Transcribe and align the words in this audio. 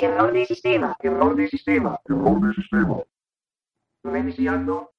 Error 0.00 0.32
de 0.32 0.46
sistema. 0.46 0.96
Error 1.00 1.34
de 1.34 1.48
sistema. 1.48 1.98
Error 2.08 2.40
de 2.40 2.54
sistema. 2.54 2.96
Reiniciando. 4.04 4.92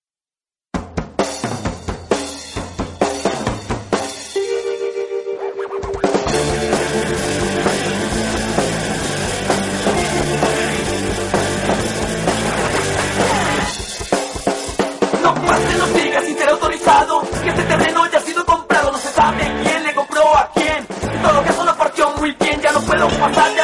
No 15.24 15.36
más 15.36 15.60
se 15.60 15.78
nos 15.78 15.94
diga 15.94 16.22
sin 16.22 16.38
ser 16.38 16.50
autorizado 16.50 17.22
Que 17.44 17.50
este 17.50 17.64
terreno 17.64 18.06
ya 18.12 18.18
ha 18.18 18.22
sido 18.22 18.46
comprado 18.46 18.92
No 18.92 18.98
se 18.98 19.10
sabe 19.10 19.44
quién 19.64 19.84
le 19.84 19.94
compró 19.94 20.36
a 20.36 20.50
quién 20.54 20.86
En 21.02 21.22
todo 21.22 21.44
caso 21.44 21.66
no 21.66 21.76
partió 21.78 22.12
muy 22.18 22.32
bien 22.32 22.60
Ya 22.62 22.72
no 22.74 22.82
puedo 22.82 23.08
pasar, 23.08 23.59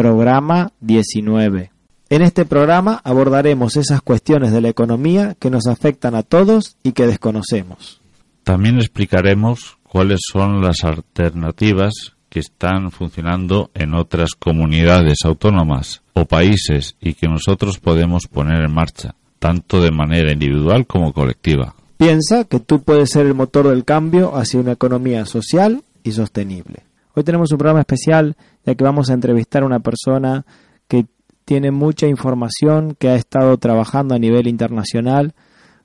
Programa 0.00 0.72
19. 0.80 1.72
En 2.08 2.22
este 2.22 2.46
programa 2.46 3.02
abordaremos 3.04 3.76
esas 3.76 4.00
cuestiones 4.00 4.50
de 4.50 4.62
la 4.62 4.70
economía 4.70 5.36
que 5.38 5.50
nos 5.50 5.66
afectan 5.66 6.14
a 6.14 6.22
todos 6.22 6.78
y 6.82 6.92
que 6.92 7.06
desconocemos. 7.06 8.00
También 8.42 8.78
explicaremos 8.78 9.76
cuáles 9.82 10.20
son 10.32 10.62
las 10.62 10.84
alternativas 10.84 12.14
que 12.30 12.40
están 12.40 12.90
funcionando 12.92 13.70
en 13.74 13.92
otras 13.92 14.30
comunidades 14.36 15.18
autónomas 15.26 16.00
o 16.14 16.24
países 16.24 16.96
y 16.98 17.12
que 17.12 17.28
nosotros 17.28 17.78
podemos 17.78 18.26
poner 18.26 18.64
en 18.64 18.72
marcha, 18.72 19.16
tanto 19.38 19.82
de 19.82 19.90
manera 19.90 20.32
individual 20.32 20.86
como 20.86 21.12
colectiva. 21.12 21.74
Piensa 21.98 22.44
que 22.44 22.58
tú 22.58 22.80
puedes 22.80 23.10
ser 23.10 23.26
el 23.26 23.34
motor 23.34 23.68
del 23.68 23.84
cambio 23.84 24.34
hacia 24.34 24.60
una 24.60 24.72
economía 24.72 25.26
social 25.26 25.82
y 26.02 26.12
sostenible. 26.12 26.89
Hoy 27.20 27.24
tenemos 27.24 27.52
un 27.52 27.58
programa 27.58 27.80
especial 27.80 28.34
ya 28.64 28.74
que 28.74 28.82
vamos 28.82 29.10
a 29.10 29.12
entrevistar 29.12 29.62
a 29.62 29.66
una 29.66 29.80
persona 29.80 30.46
que 30.88 31.04
tiene 31.44 31.70
mucha 31.70 32.06
información, 32.06 32.96
que 32.98 33.10
ha 33.10 33.14
estado 33.14 33.58
trabajando 33.58 34.14
a 34.14 34.18
nivel 34.18 34.46
internacional, 34.46 35.34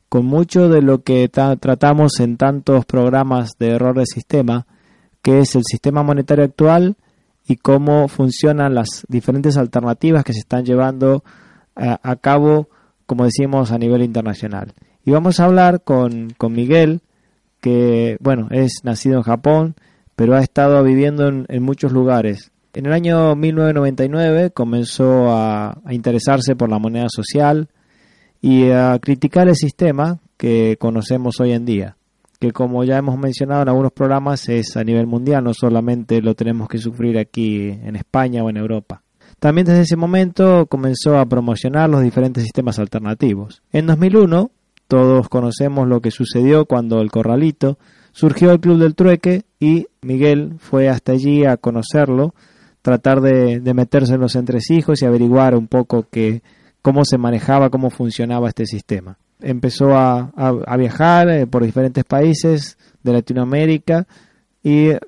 con 0.07 0.25
mucho 0.25 0.69
de 0.69 0.81
lo 0.81 1.03
que 1.03 1.27
ta- 1.27 1.57
tratamos 1.57 2.21
en 2.21 2.37
tantos 2.37 2.85
programas 2.85 3.57
de 3.59 3.71
error 3.71 3.97
de 3.97 4.05
sistema, 4.05 4.65
que 5.21 5.39
es 5.39 5.55
el 5.57 5.63
sistema 5.65 6.03
monetario 6.03 6.45
actual 6.45 6.95
y 7.45 7.57
cómo 7.57 8.07
funcionan 8.07 8.73
las 8.73 9.03
diferentes 9.09 9.57
alternativas 9.57 10.23
que 10.23 10.31
se 10.31 10.39
están 10.39 10.63
llevando 10.63 11.25
a, 11.75 11.99
a 12.01 12.15
cabo, 12.15 12.69
como 13.05 13.25
decimos, 13.25 13.73
a 13.73 13.77
nivel 13.77 14.03
internacional. 14.03 14.73
Y 15.03 15.11
vamos 15.11 15.41
a 15.41 15.45
hablar 15.47 15.81
con, 15.83 16.29
con 16.37 16.53
Miguel, 16.53 17.01
que, 17.59 18.15
bueno, 18.21 18.47
es 18.51 18.71
nacido 18.85 19.17
en 19.17 19.23
Japón, 19.23 19.75
pero 20.15 20.35
ha 20.35 20.39
estado 20.39 20.83
viviendo 20.83 21.27
en, 21.27 21.63
muchos 21.63 21.91
lugares. 21.91 22.51
En 22.73 22.85
el 22.85 22.93
año 22.93 23.35
1999 23.35 24.51
comenzó 24.51 25.29
a 25.29 25.81
interesarse 25.89 26.55
por 26.55 26.69
la 26.69 26.79
moneda 26.79 27.07
social 27.09 27.69
y 28.41 28.69
a 28.69 28.99
criticar 28.99 29.47
el 29.47 29.55
sistema 29.55 30.19
que 30.37 30.77
conocemos 30.79 31.39
hoy 31.39 31.53
en 31.53 31.65
día, 31.65 31.97
que 32.39 32.51
como 32.51 32.83
ya 32.83 32.97
hemos 32.97 33.17
mencionado 33.17 33.63
en 33.63 33.69
algunos 33.69 33.91
programas 33.91 34.47
es 34.49 34.77
a 34.77 34.83
nivel 34.83 35.07
mundial, 35.07 35.43
no 35.43 35.53
solamente 35.53 36.21
lo 36.21 36.35
tenemos 36.35 36.67
que 36.67 36.77
sufrir 36.77 37.17
aquí 37.17 37.69
en 37.69 37.95
España 37.95 38.43
o 38.43 38.49
en 38.49 38.57
Europa. 38.57 39.01
También 39.39 39.65
desde 39.65 39.81
ese 39.81 39.95
momento 39.95 40.65
comenzó 40.67 41.17
a 41.17 41.25
promocionar 41.25 41.89
los 41.89 42.01
diferentes 42.01 42.43
sistemas 42.43 42.79
alternativos. 42.79 43.61
En 43.71 43.87
2001, 43.87 44.51
todos 44.87 45.29
conocemos 45.29 45.87
lo 45.87 46.01
que 46.01 46.11
sucedió 46.11 46.65
cuando 46.65 47.01
el 47.01 47.11
Corralito 47.11 47.77
surgió 48.15 48.51
el 48.51 48.61
Club 48.61 48.79
del 48.79 48.95
Trueque 48.95 49.43
y 49.59 49.87
Miguel 50.01 50.53
fue 50.59 50.87
hasta 50.87 51.11
allí 51.11 51.43
a 51.43 51.57
conocerlo, 51.57 52.33
tratar 52.81 53.19
de, 53.19 53.59
meterse 53.73 54.13
en 54.13 54.21
los 54.21 54.35
entresijos 54.37 55.01
y 55.01 55.05
averiguar 55.05 55.53
un 55.53 55.67
poco 55.67 56.07
que, 56.09 56.41
cómo 56.81 57.03
se 57.03 57.17
manejaba, 57.17 57.69
cómo 57.69 57.89
funcionaba 57.89 58.47
este 58.47 58.65
sistema. 58.65 59.17
Empezó 59.41 59.97
a, 59.97 60.31
a- 60.37 60.77
viajar 60.77 61.29
eh, 61.29 61.45
por 61.45 61.65
diferentes 61.65 62.05
países 62.05 62.77
de 63.03 63.11
Latinoamérica 63.11 64.07
y 64.63 64.91
eh, 64.91 64.99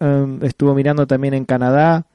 estuvo 0.41 0.75
mirando 0.75 1.07
también 1.07 1.33
en 1.33 1.45
Canadá 1.45 2.05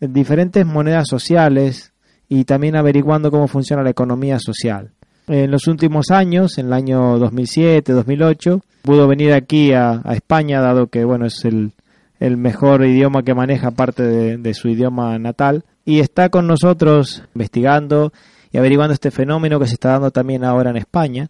diferentes 0.00 0.66
monedas 0.66 1.08
sociales 1.08 1.94
y 2.28 2.44
también 2.44 2.76
averiguando 2.76 3.30
cómo 3.30 3.48
funciona 3.48 3.82
la 3.82 3.90
economía 3.90 4.38
social. 4.38 4.90
En 5.32 5.50
los 5.50 5.66
últimos 5.66 6.10
años, 6.10 6.58
en 6.58 6.66
el 6.66 6.74
año 6.74 7.18
2007-2008, 7.18 8.60
pudo 8.82 9.08
venir 9.08 9.32
aquí 9.32 9.72
a, 9.72 10.02
España, 10.12 10.60
dado 10.60 10.88
que 10.88 11.04
bueno 11.04 11.24
es 11.24 11.46
el, 11.46 11.72
mejor 12.36 12.84
idioma 12.84 13.22
que 13.22 13.34
maneja 13.34 13.68
aparte 13.68 14.36
de 14.36 14.54
su 14.54 14.68
idioma 14.68 15.18
natal, 15.18 15.64
y 15.86 16.00
está 16.00 16.28
con 16.28 16.46
nosotros 16.46 17.24
investigando 17.34 18.12
y 18.50 18.58
averiguando 18.58 18.92
este 18.92 19.10
fenómeno 19.10 19.58
que 19.58 19.68
se 19.68 19.72
está 19.72 19.92
dando 19.92 20.10
también 20.10 20.44
ahora 20.44 20.68
en 20.68 20.76
España. 20.76 21.28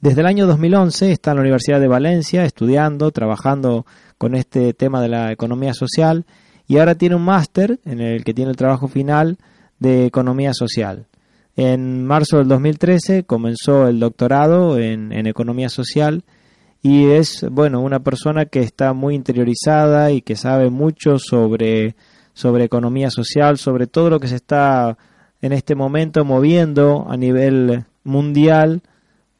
Desde 0.00 0.22
el 0.22 0.26
año 0.26 0.48
2011 0.48 1.12
está 1.12 1.30
en 1.30 1.36
la 1.36 1.42
Universidad 1.42 1.80
de 1.80 1.86
Valencia 1.86 2.44
estudiando, 2.44 3.12
trabajando 3.12 3.86
con 4.18 4.34
este 4.34 4.74
tema 4.74 5.00
de 5.00 5.10
la 5.10 5.30
economía 5.30 5.74
social 5.74 6.26
y 6.66 6.78
ahora 6.78 6.96
tiene 6.96 7.14
un 7.14 7.24
máster 7.24 7.78
en 7.84 8.00
el 8.00 8.24
que 8.24 8.34
tiene 8.34 8.50
el 8.50 8.56
trabajo 8.56 8.88
final 8.88 9.38
de 9.78 10.06
economía 10.06 10.54
social. 10.54 11.06
En 11.60 12.06
marzo 12.06 12.38
del 12.38 12.46
2013 12.46 13.24
comenzó 13.24 13.88
el 13.88 13.98
doctorado 13.98 14.78
en, 14.78 15.10
economía 15.26 15.68
social 15.68 16.22
y 16.82 17.06
es, 17.06 17.44
bueno, 17.50 17.80
una 17.80 17.98
persona 17.98 18.46
que 18.46 18.60
está 18.60 18.92
muy 18.92 19.16
interiorizada 19.16 20.12
y 20.12 20.22
que 20.22 20.36
sabe 20.36 20.70
mucho 20.70 21.18
sobre, 21.18 21.96
sobre 22.32 22.62
economía 22.62 23.10
social, 23.10 23.58
sobre 23.58 23.88
todo 23.88 24.08
lo 24.08 24.20
que 24.20 24.28
se 24.28 24.36
está 24.36 24.96
en 25.42 25.52
este 25.52 25.74
momento 25.74 26.24
moviendo 26.24 27.06
a 27.10 27.16
nivel 27.16 27.86
mundial 28.04 28.82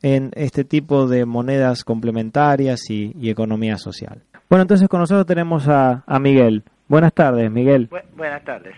en 0.03 0.33
este 0.34 0.65
tipo 0.65 1.07
de 1.07 1.25
monedas 1.25 1.84
complementarias 1.84 2.81
y, 2.91 3.12
economía 3.31 3.78
social. 3.78 4.23
Bueno, 4.51 4.62
entonces 4.62 4.89
con 4.89 4.99
nosotros 4.99 5.25
tenemos 5.25 5.69
a, 5.69 6.03
a 6.05 6.19
Miguel. 6.19 6.65
Buenas 6.89 7.12
tardes, 7.12 7.49
Miguel. 7.49 7.89
Bu- 7.89 8.03
buenas 8.17 8.43
tardes. 8.45 8.75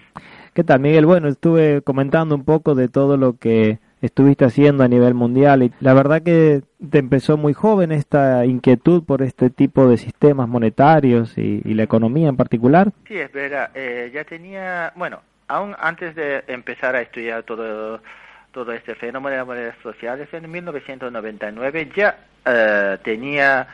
¿Qué 0.54 0.64
tal, 0.64 0.80
Miguel? 0.80 1.06
Bueno, 1.06 1.28
estuve 1.28 1.80
comentando 1.82 2.34
un 2.34 2.44
poco 2.44 2.74
de 2.74 2.88
todo 2.88 3.16
lo 3.16 3.36
que 3.38 3.78
estuviste 4.02 4.44
haciendo 4.44 4.82
a 4.82 4.88
nivel 4.88 5.14
mundial 5.14 5.62
y 5.62 5.72
la 5.80 5.94
verdad 5.94 6.22
que 6.22 6.62
te 6.90 6.98
empezó 6.98 7.36
muy 7.36 7.52
joven 7.52 7.92
esta 7.92 8.44
inquietud 8.46 9.04
por 9.04 9.22
este 9.22 9.50
tipo 9.50 9.88
de 9.88 9.96
sistemas 9.96 10.48
monetarios 10.48 11.38
y, 11.38 11.62
la 11.74 11.84
economía 11.84 12.28
en 12.28 12.36
particular. 12.36 12.90
Sí, 13.06 13.16
es 13.16 13.32
verdad. 13.32 13.70
eh, 13.74 14.10
ya 14.12 14.24
tenía, 14.24 14.92
bueno, 14.96 15.20
aún 15.46 15.76
antes 15.78 16.16
de 16.16 16.42
empezar 16.48 16.96
a 16.96 17.02
estudiar 17.02 17.44
todo, 17.44 18.00
todo 18.50 18.72
este 18.72 18.96
fenómeno 18.96 19.30
de 19.30 19.36
las 19.36 19.46
monedas 19.46 19.76
sociales, 19.82 20.28
en 20.32 20.50
1999 20.50 21.90
ya 21.94 22.18
eh, 22.44 22.98
tenía 23.04 23.68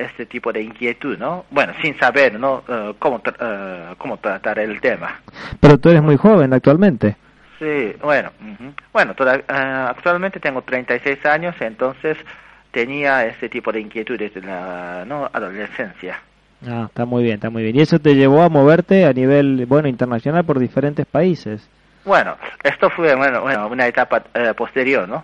este 0.00 0.26
tipo 0.26 0.52
de 0.52 0.62
inquietud, 0.62 1.18
¿no? 1.18 1.44
Bueno, 1.50 1.72
sin 1.82 1.98
saber, 1.98 2.38
¿no? 2.38 2.62
Eh, 2.68 2.94
cómo, 2.98 3.22
tra- 3.22 3.36
eh, 3.38 3.94
cómo 3.98 4.16
tratar 4.18 4.58
el 4.58 4.80
tema. 4.80 5.20
Pero 5.60 5.78
tú 5.78 5.90
eres 5.90 6.02
muy 6.02 6.16
joven 6.16 6.52
actualmente. 6.52 7.16
Sí, 7.58 7.92
bueno, 8.02 8.30
ujú. 8.40 8.72
bueno, 8.92 9.14
toda- 9.14 9.36
eh, 9.36 9.42
actualmente 9.48 10.40
tengo 10.40 10.62
36 10.62 11.24
años, 11.26 11.54
entonces 11.60 12.16
tenía 12.70 13.26
este 13.26 13.48
tipo 13.48 13.70
de 13.72 13.80
inquietud 13.80 14.18
desde 14.18 14.40
la 14.40 15.04
¿no? 15.06 15.28
adolescencia. 15.32 16.20
Ah, 16.66 16.84
está 16.88 17.04
muy 17.06 17.22
bien, 17.22 17.34
está 17.36 17.50
muy 17.50 17.62
bien. 17.62 17.76
Y 17.76 17.80
eso 17.80 17.98
te 17.98 18.14
llevó 18.14 18.42
a 18.42 18.48
moverte 18.48 19.04
a 19.06 19.12
nivel, 19.12 19.64
bueno, 19.66 19.88
internacional 19.88 20.44
por 20.44 20.58
diferentes 20.58 21.06
países. 21.06 21.68
Bueno, 22.04 22.36
esto 22.62 22.88
fue 22.90 23.14
bueno, 23.14 23.42
bueno, 23.42 23.66
una 23.68 23.86
etapa 23.86 24.22
posterior, 24.56 25.06
¿no? 25.08 25.22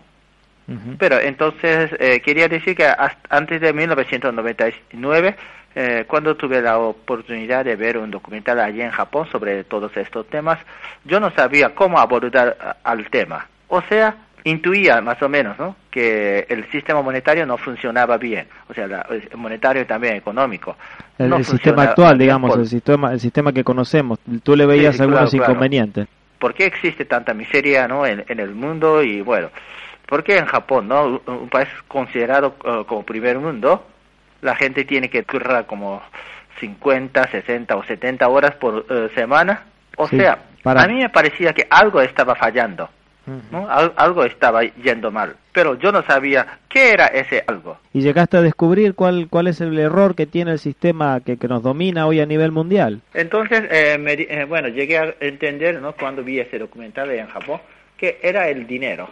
Pero 0.99 1.21
entonces 1.21 1.91
eh, 2.01 2.21
quería 2.21 2.49
decir 2.49 2.75
que 2.77 2.85
hasta 2.87 3.19
antes 3.31 3.61
de 3.61 3.73
1999, 3.73 5.37
eh, 5.75 6.05
cuando 6.07 6.35
tuve 6.37 6.61
la 6.61 6.79
oportunidad 6.79 7.65
de 7.65 7.77
ver 7.77 7.99
un 7.99 8.11
documental 8.11 8.59
allí 8.61 8.81
en 8.81 8.91
Japón 8.91 9.29
sobre 9.31 9.65
todos 9.65 9.97
estos 9.97 10.27
temas, 10.29 10.59
yo 11.05 11.21
no 11.21 11.31
sabía 11.33 11.75
cómo 11.75 11.99
abordar 11.99 12.79
al 12.83 13.09
tema. 13.11 13.47
O 13.69 13.81
sea, 13.83 14.17
intuía 14.45 15.01
más 15.01 15.21
o 15.23 15.29
menos, 15.29 15.59
¿no? 15.59 15.77
Que 15.91 16.47
el 16.49 16.69
sistema 16.71 17.03
monetario 17.03 17.45
no 17.47 17.57
funcionaba 17.59 18.17
bien. 18.17 18.47
O 18.69 18.75
sea, 18.75 18.87
la- 18.87 19.07
el 19.11 19.37
monetario 19.37 19.83
y 19.83 19.87
también 19.87 20.15
económico. 20.17 20.77
El, 21.19 21.29
no 21.29 21.37
el 21.37 21.45
sistema 21.45 21.83
actual, 21.85 22.17
digamos, 22.19 22.51
por- 22.51 22.61
el 22.61 22.67
sistema, 22.67 23.13
el 23.13 23.21
sistema 23.21 23.53
que 23.53 23.65
conocemos. 23.65 24.19
Tú 24.43 24.57
le 24.57 24.67
veías 24.67 24.97
Sí, 24.97 25.03
algunos 25.03 25.31
claro, 25.31 25.37
claro. 25.39 25.53
inconvenientes. 25.53 26.09
¿por 26.39 26.53
qué 26.53 26.67
existe 26.67 27.07
tanta 27.07 27.33
miseria 27.33 27.89
¿no? 27.89 28.05
en, 28.07 28.23
en 28.29 28.41
el 28.41 28.55
mundo? 28.55 29.03
Y 29.03 29.21
bueno, 29.23 29.49
¿por 30.07 30.25
qué 30.25 30.39
en 30.39 30.47
Japón, 30.47 30.89
¿no? 30.89 31.21
un, 31.27 31.49
país 31.49 31.69
considerado 31.89 32.55
eh, 32.65 32.85
como 32.87 33.05
primer 33.05 33.39
mundo, 33.39 33.87
la 34.43 34.55
gente 34.57 34.85
tiene 34.85 35.11
que 35.11 35.25
currar 35.25 35.67
como 35.67 36.03
50, 36.61 37.29
60 37.29 37.77
o 37.77 37.83
70 37.85 38.29
horas 38.29 38.55
por 38.57 38.87
eh, 38.89 39.09
semana? 39.15 39.65
O 39.97 40.09
Sí, 40.09 40.17
sea, 40.19 40.39
para- 40.63 40.83
a 40.83 40.89
mí 40.89 40.95
me 40.97 41.09
parecía 41.11 41.53
que 41.53 41.67
algo 41.71 42.01
estaba 42.01 42.35
fallando. 42.35 42.89
¿no? 43.51 43.69
Al- 43.69 43.93
algo 43.97 44.23
estaba 44.25 44.63
yendo 44.63 45.11
mal, 45.11 45.35
pero 45.53 45.77
yo 45.77 45.91
no 45.91 46.05
sabía 46.05 46.59
qué 46.69 46.93
era 46.93 47.07
ese 47.07 47.43
algo. 47.49 47.77
¿Y 47.93 48.01
llegaste 48.01 48.37
a 48.37 48.41
descubrir 48.41 48.95
cuál, 48.95 49.27
cuál 49.29 49.49
es 49.49 49.61
el 49.61 49.77
error 49.81 50.15
que 50.15 50.27
tiene 50.27 50.53
el 50.53 50.61
sistema 50.61 51.19
que, 51.21 51.37
que 51.37 51.49
nos 51.49 51.65
domina 51.65 52.07
hoy 52.07 52.21
a 52.21 52.27
nivel 52.27 52.53
mundial? 52.53 53.01
Entonces, 53.15 53.65
eh, 53.69 53.99
me 53.99 54.13
eh, 54.13 54.45
bueno, 54.49 54.69
llegué 54.69 54.99
a 54.99 55.13
entender, 55.19 55.81
¿no? 55.83 55.93
Cuando 55.95 56.23
vi 56.23 56.39
ese 56.39 56.57
documental 56.61 57.11
en 57.11 57.27
Japón, 57.27 57.61
que 57.97 58.21
era 58.23 58.49
el 58.49 58.65
dinero. 58.69 59.11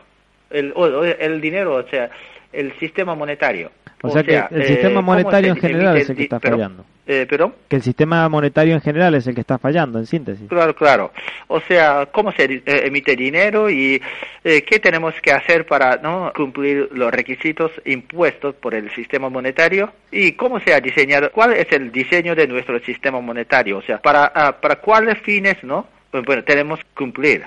El, 0.50 0.73
el 1.19 1.41
dinero, 1.41 1.75
o 1.76 1.88
sea, 1.88 2.11
el 2.52 2.73
sistema 2.79 3.14
monetario. 3.14 3.70
O 4.02 4.11
sea 4.11 4.23
que 4.23 4.37
el 4.50 4.67
sistema 4.67 4.96
¿cómo 4.96 5.12
monetario 5.12 5.52
en 5.52 5.56
general 5.56 5.96
es 5.96 6.11
el 6.11 6.17
que 6.17 6.25
está 6.25 6.38
fallando. 6.38 6.85
Eh, 7.06 7.26
¿Perdón? 7.29 7.55
Que 7.69 7.76
el 7.76 7.82
sistema 7.82 8.29
monetario 8.29 8.75
en 8.75 8.81
general 8.81 9.14
es 9.14 9.26
el 9.26 9.35
que 9.35 9.43
está 9.43 9.58
fallando, 9.58 9.99
en 9.99 10.06
síntesis. 10.06 10.49
Claro, 10.49 10.75
claro. 10.75 11.12
O 11.49 11.61
sea, 11.61 12.06
cómo 12.06 12.32
se 12.32 12.44
eh, 12.44 12.62
emite 12.64 13.14
dinero 13.17 13.69
y 13.69 14.00
eh, 14.43 14.62
qué 14.62 14.79
tenemos 14.79 15.14
que 15.23 15.32
hacer 15.32 15.67
para 15.67 15.96
no 15.96 16.32
cumplir 16.35 16.88
los 16.93 17.11
requisitos 17.12 17.73
impuestos 17.85 18.55
por 18.55 18.75
el 18.75 18.90
sistema 18.94 19.29
monetario 19.29 19.93
y 20.11 20.32
cómo 20.32 20.61
se 20.61 20.75
ha 20.75 20.81
diseñado, 20.81 21.31
cuál 21.31 21.52
es 21.55 21.70
el 21.73 21.93
diseño 21.93 22.35
de 22.35 22.47
nuestro 22.47 22.79
sistema 22.81 23.20
monetario, 23.20 23.79
o 23.79 23.82
sea, 23.82 23.99
para 23.99 24.32
ah, 24.35 24.52
para 24.61 24.76
cuáles 24.76 25.19
fines, 25.19 25.62
¿no? 25.62 25.87
Bueno, 26.11 26.44
tenemos 26.44 26.79
que 26.79 26.87
cumplir. 26.94 27.44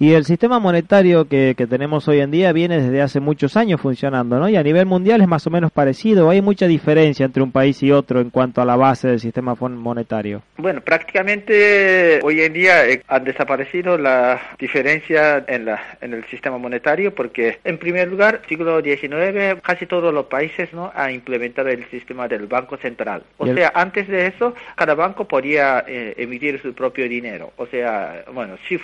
Y 0.00 0.12
el 0.14 0.24
sistema 0.24 0.60
monetario 0.60 1.26
que, 1.28 1.54
que 1.56 1.66
tenemos 1.66 2.06
hoy 2.06 2.20
en 2.20 2.30
día 2.30 2.52
viene 2.52 2.80
desde 2.80 3.02
hace 3.02 3.18
muchos 3.18 3.56
años 3.56 3.80
funcionando, 3.80 4.38
¿no? 4.38 4.48
Y 4.48 4.54
a 4.56 4.62
nivel 4.62 4.86
mundial 4.86 5.20
es 5.20 5.26
más 5.26 5.44
o 5.46 5.50
menos 5.50 5.72
parecido. 5.72 6.30
Hay 6.30 6.40
mucha 6.40 6.66
diferencia 6.68 7.26
entre 7.26 7.42
un 7.42 7.50
país 7.50 7.82
y 7.82 7.90
otro 7.90 8.20
en 8.20 8.30
cuanto 8.30 8.60
a 8.62 8.64
la 8.64 8.76
base 8.76 9.08
del 9.08 9.18
sistema 9.18 9.56
monetario. 9.60 10.42
Bueno, 10.56 10.80
prácticamente 10.82 12.20
hoy 12.22 12.42
en 12.42 12.52
día 12.52 12.86
eh, 12.88 13.02
han 13.08 13.24
desaparecido 13.24 13.98
la 13.98 14.40
diferencia 14.58 15.44
en, 15.48 15.64
la, 15.64 15.80
en 16.00 16.14
el 16.14 16.24
sistema 16.26 16.58
monetario 16.58 17.14
porque, 17.14 17.58
en 17.64 17.78
primer 17.78 18.08
lugar, 18.08 18.42
siglo 18.48 18.80
XIX, 18.80 19.60
casi 19.62 19.86
todos 19.86 20.14
los 20.14 20.26
países 20.26 20.72
no 20.72 20.92
han 20.94 21.12
implementado 21.12 21.68
el 21.70 21.84
sistema 21.90 22.28
del 22.28 22.46
Banco 22.46 22.76
Central. 22.76 23.24
O 23.38 23.46
el- 23.46 23.56
sea, 23.56 23.72
antes 23.74 24.06
de 24.06 24.28
eso, 24.28 24.54
cada 24.76 24.94
banco 24.94 25.26
podía 25.26 25.84
eh, 25.88 26.14
emitir 26.18 26.60
su 26.62 26.72
propio 26.72 27.08
dinero. 27.08 27.52
O 27.56 27.66
sea, 27.66 28.24
bueno, 28.32 28.56
si 28.68 28.78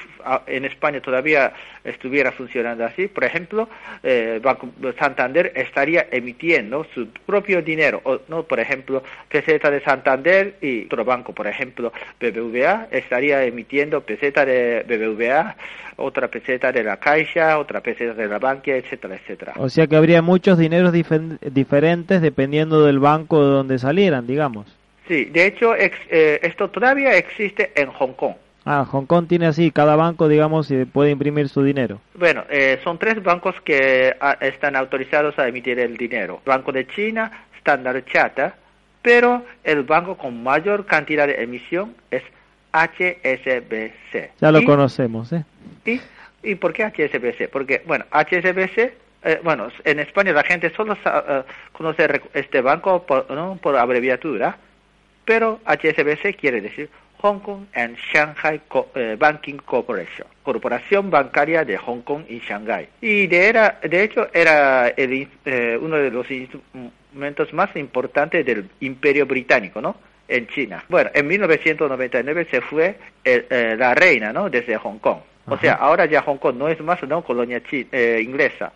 en 0.48 0.64
España 0.64 1.00
todavía 1.04 1.52
estuviera 1.84 2.32
funcionando 2.32 2.84
así, 2.84 3.08
por 3.08 3.24
ejemplo, 3.24 3.68
eh, 4.02 4.40
Banco 4.42 4.70
Santander 4.98 5.52
estaría 5.54 6.06
emitiendo 6.10 6.86
su 6.94 7.08
propio 7.26 7.60
dinero, 7.62 8.00
o, 8.04 8.20
no, 8.28 8.42
por 8.44 8.58
ejemplo, 8.58 9.02
peseta 9.28 9.70
de 9.70 9.80
Santander 9.82 10.54
y 10.62 10.86
otro 10.86 11.04
banco, 11.04 11.32
por 11.32 11.46
ejemplo, 11.46 11.92
BBVA 12.20 12.88
estaría 12.90 13.44
emitiendo 13.44 14.00
peseta 14.00 14.44
de 14.46 14.82
BBVA, 14.88 15.56
otra 15.96 16.28
peseta 16.28 16.72
de 16.72 16.82
la 16.82 16.96
Caixa, 16.96 17.58
otra 17.58 17.80
peseta 17.80 18.14
de 18.14 18.26
la 18.26 18.38
Bankia, 18.38 18.76
etcétera, 18.76 19.14
etcétera. 19.16 19.52
O 19.58 19.68
sea 19.68 19.86
que 19.86 19.94
habría 19.96 20.22
muchos 20.22 20.58
dineros 20.58 20.92
diferentes 20.92 22.20
dependiendo 22.22 22.84
del 22.84 22.98
banco 22.98 23.44
de 23.44 23.50
donde 23.52 23.78
salieran, 23.78 24.26
digamos. 24.26 24.66
Sí, 25.06 25.26
de 25.26 25.46
hecho, 25.46 25.76
ex- 25.76 25.98
eh, 26.10 26.40
esto 26.42 26.70
todavía 26.70 27.14
existe 27.16 27.72
en 27.76 27.88
Hong 27.88 28.14
Kong. 28.14 28.34
Ah, 28.66 28.86
Hong 28.90 29.04
Kong 29.04 29.26
tiene 29.28 29.46
así, 29.46 29.70
cada 29.70 29.94
banco, 29.94 30.26
digamos, 30.26 30.72
puede 30.92 31.10
imprimir 31.10 31.48
su 31.50 31.62
dinero. 31.62 32.00
Bueno, 32.14 32.44
eh, 32.48 32.80
son 32.82 32.98
tres 32.98 33.22
bancos 33.22 33.60
que 33.60 34.16
ah, 34.20 34.38
están 34.40 34.74
autorizados 34.74 35.38
a 35.38 35.46
emitir 35.46 35.78
el 35.78 35.96
dinero. 35.98 36.40
Banco 36.46 36.72
de 36.72 36.86
China, 36.86 37.30
Standard 37.58 38.04
Chartered, 38.06 38.52
pero 39.02 39.44
el 39.64 39.82
banco 39.82 40.16
con 40.16 40.42
mayor 40.42 40.86
cantidad 40.86 41.26
de 41.26 41.42
emisión 41.42 41.94
es 42.10 42.22
HSBC. 42.72 44.30
Ya 44.40 44.50
lo 44.50 44.60
Y- 44.60 44.64
conocemos, 44.64 45.32
¿eh? 45.32 45.44
¿Y, 45.84 46.00
¿Y 46.42 46.54
por 46.54 46.72
qué 46.72 46.84
HSBC? 46.84 47.48
Porque, 47.50 47.82
bueno, 47.86 48.06
HSBC, 48.10 48.94
eh, 49.24 49.40
bueno, 49.42 49.68
en 49.84 50.00
España 50.00 50.32
la 50.32 50.42
gente 50.42 50.70
solo 50.74 50.94
eh, 51.04 51.42
conoce 51.72 52.20
este 52.32 52.60
banco 52.62 53.04
por, 53.04 53.30
¿no? 53.30 53.58
por 53.62 53.76
abreviatura, 53.76 54.56
pero 55.24 55.60
HSBC 55.66 56.36
quiere 56.38 56.60
decir 56.62 56.88
Hong 57.24 57.40
Kong 57.40 57.64
and 57.74 57.96
Shanghai 58.12 58.60
Co- 58.68 58.90
eh, 58.94 59.16
Banking 59.18 59.56
Corporation, 59.64 60.26
Corporación 60.42 61.10
Bancaria 61.10 61.64
de 61.64 61.78
Hong 61.78 62.02
Kong 62.02 62.24
y 62.28 62.40
Shanghai. 62.40 62.86
Y 63.00 63.26
de, 63.28 63.48
era, 63.48 63.78
de 63.82 64.02
hecho 64.02 64.28
era 64.34 64.88
el 64.88 65.26
eh, 65.46 65.78
uno 65.80 65.96
de 65.96 66.10
los 66.10 66.30
instrumentos 66.30 67.50
más 67.54 67.74
importantes 67.76 68.44
del 68.44 68.68
Imperio 68.80 69.24
Británico, 69.24 69.80
¿no? 69.80 69.96
En 70.28 70.46
China. 70.48 70.84
Bueno, 70.90 71.08
en 71.14 71.26
1999 71.26 72.46
se 72.50 72.60
fue 72.60 72.96
el- 73.24 73.46
eh, 73.48 73.74
la 73.78 73.94
reina, 73.94 74.30
¿no? 74.30 74.50
Desde 74.50 74.76
Hong 74.76 74.98
Kong. 74.98 75.20
O 75.46 75.54
Ajá. 75.54 75.60
sea, 75.62 75.72
ahora 75.74 76.04
ya 76.04 76.20
Hong 76.20 76.36
Kong 76.36 76.56
no 76.56 76.68
es 76.68 76.78
más 76.82 77.02
una 77.02 77.22
colonia 77.22 77.62
chi- 77.62 77.86
eh, 77.90 78.20
inglesa. 78.22 78.70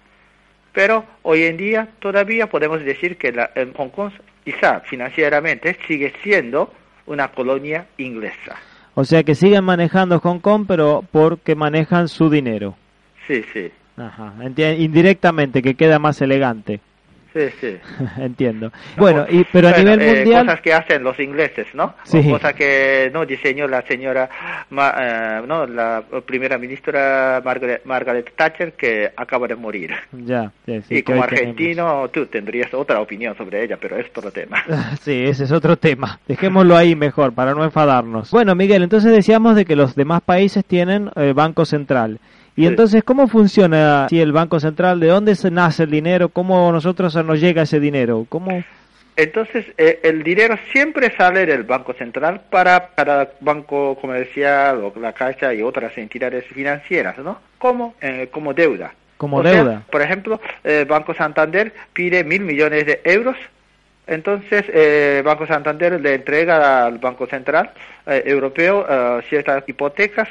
Pero 0.73 1.05
hoy 1.23 1.43
en 1.45 1.59
día 1.59 1.87
todavía 1.99 2.47
podemos 2.47 2.83
decir 2.83 3.19
que 3.19 3.31
la, 3.31 3.51
Hong 3.77 3.91
Kong, 3.91 4.11
quizá 4.43 4.81
financieramente, 4.81 5.77
sigue 5.87 6.15
siendo 6.23 6.73
una 7.09 7.29
colonia 7.29 7.87
inglesa. 7.99 8.57
O 8.95 9.05
sea 9.05 9.23
que 9.23 9.35
siguen 9.35 9.65
manejando 9.65 10.21
Hong 10.21 10.41
Kong, 10.41 10.65
pero 10.67 11.05
porque 11.11 11.55
manejan 11.55 12.09
su 12.09 12.31
dinero. 12.31 12.77
Sí, 13.27 13.45
sí, 13.53 13.71
Ajá, 13.99 14.33
indirectamente, 14.79 15.61
que 15.61 15.75
queda 15.75 15.99
más 15.99 16.21
elegante. 16.23 16.81
Sí, 17.39 17.55
sí. 17.61 17.79
Entiendo. 18.19 18.73
Bueno, 18.97 19.27
y, 19.29 19.45
pero 19.53 19.69
a 19.69 19.73
Bueno, 19.73 19.91
nivel 19.97 20.01
eh, 20.09 20.17
mundial... 20.21 20.47
Cosas 20.47 20.61
que 20.61 20.73
hacen 20.75 21.03
los 21.05 21.19
ingleses, 21.21 21.67
¿no? 21.75 21.95
Sí. 22.05 22.19
O 22.19 22.31
cosas 22.33 22.55
que 22.55 23.11
no 23.13 23.25
diseñó 23.27 23.67
la 23.69 23.83
señora, 23.83 24.29
Ma- 24.71 24.95
eh, 24.99 25.43
no, 25.47 25.67
la 25.67 26.03
primera 26.27 26.59
ministra 26.59 27.41
Margaret, 27.45 27.83
Margaret 27.85 28.33
Thatcher, 28.35 28.73
que 28.73 29.11
acaba 29.17 29.47
de 29.47 29.55
morir. 29.57 29.93
Ya, 30.13 30.51
sí, 30.67 30.81
sí, 30.89 30.95
y 30.97 31.03
como 31.03 31.21
hoy 31.21 31.27
tenemos. 31.29 31.33
argentino, 31.49 32.09
tú 32.13 32.27
tendrías 32.27 32.73
otra 32.75 33.01
opinión 33.01 33.37
sobre 33.37 33.63
ella, 33.65 33.77
pero 33.81 33.97
es 33.97 34.07
otro 34.15 34.31
tema. 34.31 34.63
Sí, 35.01 35.25
ese 35.27 35.45
es 35.45 35.53
otro 35.53 35.77
tema. 35.77 36.19
Dejémoslo 36.27 36.77
ahí 36.77 36.95
mejor 36.97 37.33
para 37.33 37.55
no 37.55 37.65
enfadarnos. 37.65 38.31
Bueno, 38.31 38.55
Miguel, 38.55 38.83
entonces 38.83 39.13
decíamos 39.13 39.55
de 39.57 39.65
que 39.65 39.77
los 39.77 39.95
demás 39.95 40.21
países 40.23 40.65
tienen 40.65 41.11
eh, 41.17 41.33
Banco 41.35 41.65
Central. 41.65 42.19
Y 42.59 42.63
Sí. 42.63 42.67
entonces, 42.67 43.05
¿cómo 43.05 43.29
funciona 43.29 44.09
si 44.11 44.21
el 44.21 44.33
Banco 44.33 44.59
Central? 44.59 44.99
¿De 44.99 45.07
dónde 45.07 45.37
se 45.37 45.49
nace 45.49 45.85
el 45.85 45.91
dinero? 45.93 46.29
¿Cómo 46.29 46.73
nosotros 46.73 47.15
nos 47.25 47.41
llega 47.41 47.63
ese 47.63 47.79
dinero? 47.79 48.27
¿Cómo? 48.29 48.65
Entonces, 49.15 49.65
eh, 49.79 50.01
el 50.03 50.25
dinero 50.25 50.57
siempre 50.73 51.13
sale 51.17 51.47
del 51.47 51.63
Banco 51.63 51.93
Central 51.93 52.41
para 52.51 52.89
cada 52.97 53.31
banco 53.41 53.97
comercial 54.01 54.79
o 54.83 54.93
la 55.01 55.13
Caixa 55.13 55.55
y 55.55 55.63
otras 55.63 55.97
entidades 55.99 56.45
financieras, 56.47 57.17
¿no? 57.19 57.39
Como, 57.59 57.95
eh, 58.01 58.29
como 58.33 58.53
deuda. 58.55 58.93
Como 59.19 59.37
O 59.39 59.43
sea, 59.45 59.53
deuda. 59.53 59.83
por 59.91 60.03
ejemplo, 60.03 60.41
eh, 60.65 60.85
Banco 60.89 61.15
Santander 61.15 61.73
pide 61.93 62.25
mil 62.25 62.41
millones 62.43 62.87
de 62.87 63.01
euros, 63.05 63.37
entonces 64.09 64.65
eh, 64.69 65.23
Banco 65.25 65.47
Santander 65.47 66.01
le 66.01 66.15
entrega 66.15 66.87
al 66.87 66.99
Banco 66.99 67.27
Central 67.27 67.71
Europeo 68.07 68.85
ciertas 69.29 69.63
hipotecas 69.69 70.29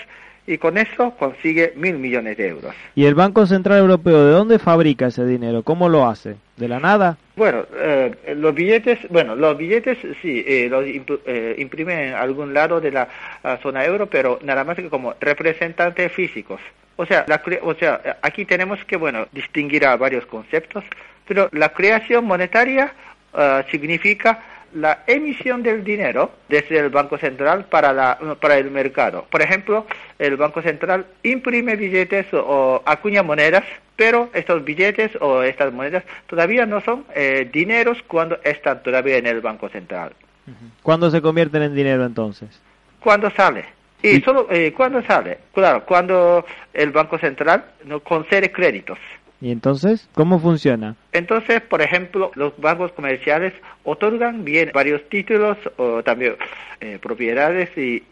y 0.48 0.58
con 0.58 0.78
eso 0.78 1.12
consigue 1.20 1.74
mil 1.76 1.98
millones 2.00 2.38
de 2.38 2.48
euros. 2.48 2.74
¿Y 2.96 3.06
el 3.06 3.14
Banco 3.14 3.46
Central 3.46 3.80
Europeo 3.80 4.26
de 4.26 4.32
dónde 4.32 4.60
fabrica 4.60 5.08
ese 5.08 5.26
dinero? 5.26 5.62
¿Cómo 5.62 5.90
lo 5.90 6.08
hace? 6.08 6.38
¿De 6.56 6.68
la 6.68 6.80
nada? 6.80 7.18
Bueno, 7.36 7.66
eh, 7.76 8.16
los 8.36 8.56
billetes, 8.56 9.00
bueno, 9.10 9.36
los 9.36 9.58
billetes 9.58 9.98
sí, 10.22 10.44
eh, 10.48 10.68
los 10.70 10.86
eh, 11.26 11.56
imprimen 11.60 12.00
en 12.00 12.14
algún 12.16 12.54
lado 12.54 12.82
de 12.82 12.92
la 12.92 13.08
zona 13.62 13.86
euro, 13.86 14.08
pero 14.08 14.40
nada 14.42 14.64
más 14.64 14.78
que 14.78 14.90
como 14.90 15.14
representantes 15.20 16.12
físicos. 16.14 16.62
O 16.98 17.06
sea, 17.06 17.26
la 17.28 17.42
o 17.62 17.76
sea, 17.76 18.02
eh, 18.04 18.14
aquí 18.24 18.44
tenemos 18.46 18.84
que, 18.86 18.98
bueno, 18.98 19.28
distinguir 19.32 19.86
a 19.86 19.96
varios 19.96 20.26
conceptos, 20.26 20.84
pero 21.28 21.48
la 21.52 21.70
creación 21.70 22.26
monetaria 22.26 22.92
ah, 23.34 23.64
significa 23.70 24.44
la 24.78 25.04
emisión 25.08 25.64
del 25.64 25.84
dinero 25.84 26.32
desde 26.50 26.78
el 26.78 26.90
Banco 26.90 27.18
Central 27.18 27.66
para, 27.66 27.94
la, 27.94 28.18
para 28.40 28.58
el 28.58 28.70
mercado. 28.70 29.26
Por 29.30 29.42
ejemplo, 29.42 29.86
el 30.20 30.38
Banco 30.38 30.62
Central 30.62 31.06
imprime 31.24 31.76
billetes 31.76 32.28
o, 32.34 32.82
acuña 32.86 33.24
monedas, 33.24 33.64
pero 33.96 34.30
estos 34.34 34.64
billetes 34.64 35.12
o 35.20 35.42
estas 35.42 35.74
monedas 35.74 36.04
todavía 36.28 36.66
no 36.66 36.82
son 36.82 37.06
eh, 37.16 37.50
dineros 37.52 37.98
cuando 38.08 38.38
están 38.44 38.84
todavía 38.84 39.18
en 39.18 39.26
el 39.26 39.42
Banco 39.42 39.68
Central. 39.70 40.14
¿Cuándo 40.84 41.10
se 41.12 41.22
convierten 41.22 41.64
en 41.64 41.76
dinero 41.76 42.06
entonces? 42.06 42.62
¿Cuándo 43.00 43.30
sale? 43.32 43.66
Y 44.02 44.22
solo 44.22 44.48
eh, 44.52 44.74
cuándo 44.78 45.02
sale? 45.02 45.40
Claro, 45.54 45.84
cuando 45.84 46.46
el 46.74 46.92
Banco 46.92 47.18
Central 47.18 47.66
no 47.86 48.00
concede 48.02 48.52
créditos. 48.52 49.00
¿Y 49.40 49.52
entonces? 49.52 50.10
¿Cómo 50.14 50.40
funciona? 50.40 50.96
Entonces, 51.12 51.62
por 51.62 51.82
ejemplo, 51.82 52.32
los 52.36 52.58
bancos 52.60 52.92
comerciales 52.94 53.54
otorgan 53.84 54.44
bien 54.44 54.72
varios 54.74 55.08
títulos 55.10 55.58
o 55.78 56.02
también 56.04 56.36
eh, 56.82 56.98
propiedades 57.02 57.70
y 57.78 58.04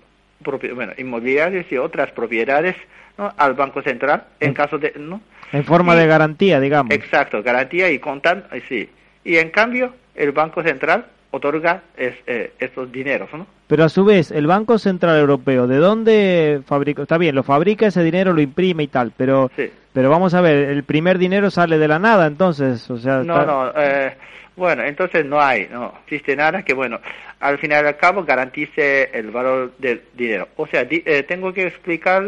bueno, 0.76 0.94
inmobiliarias 0.98 1.66
y 1.72 1.78
otras 1.78 2.12
propiedades 2.12 2.76
¿no? 3.18 3.34
al 3.38 3.54
Banco 3.56 3.82
Central 3.82 4.26
en 4.40 4.54
caso 4.54 4.78
de... 4.78 4.94
¿no? 4.98 5.22
En 5.52 5.64
forma 5.64 5.96
Y- 5.96 6.00
de 6.00 6.08
garantía, 6.08 6.60
digamos. 6.60 6.94
Exacto, 6.94 7.42
garantía 7.42 7.90
y 7.90 7.98
contan, 8.00 8.46
sí. 8.70 8.90
Y 9.24 9.38
en 9.38 9.50
cambio, 9.50 9.94
el 10.14 10.32
Banco 10.32 10.62
Central 10.62 11.06
otorga 11.36 11.82
es- 11.98 12.16
eh, 12.28 12.54
estos 12.60 12.92
dineros, 12.92 13.30
¿no? 13.34 13.46
Pero 13.68 13.84
a 13.84 13.90
su 13.90 14.06
vez, 14.06 14.32
el 14.32 14.48
Banco 14.48 14.78
Central 14.78 15.20
Europeo, 15.20 15.68
¿de 15.68 15.78
dónde 15.78 16.62
fabrica? 16.68 17.02
Está 17.02 17.18
bien, 17.18 17.36
lo 17.36 17.44
fabrica 17.44 17.88
ese 17.88 18.04
dinero, 18.04 18.34
lo 18.34 18.42
imprime 18.42 18.84
y 18.84 18.88
tal, 18.88 19.12
pero 19.16 19.50
Sí. 19.56 19.70
pero 19.94 20.10
vamos 20.10 20.34
a 20.34 20.42
ver, 20.42 20.70
el 20.70 20.84
primer 20.84 21.18
dinero 21.18 21.50
sale 21.50 21.78
de 21.78 21.88
la 21.88 22.00
nada, 22.00 22.28
entonces, 22.28 22.90
o 22.92 22.98
sea, 22.98 23.24
No, 23.24 23.40
está- 23.40 23.46
no, 23.46 23.72
eh, 23.76 24.14
bueno, 24.56 24.84
entonces 24.84 25.26
no 25.26 25.42
hay, 25.42 25.68
no 25.72 25.94
existe 26.04 26.36
nada 26.36 26.64
que, 26.64 26.74
bueno, 26.74 27.00
al 27.40 27.58
final 27.58 27.86
y 27.86 27.88
al 27.88 27.98
cabo 27.98 28.24
garantice 28.24 29.10
el 29.14 29.32
valor 29.32 29.72
del 29.78 30.02
dinero. 30.14 30.48
O 30.58 30.68
sea, 30.68 30.84
di- 30.84 31.04
eh, 31.06 31.24
tengo 31.24 31.54
que 31.54 31.66
explicar, 31.68 32.24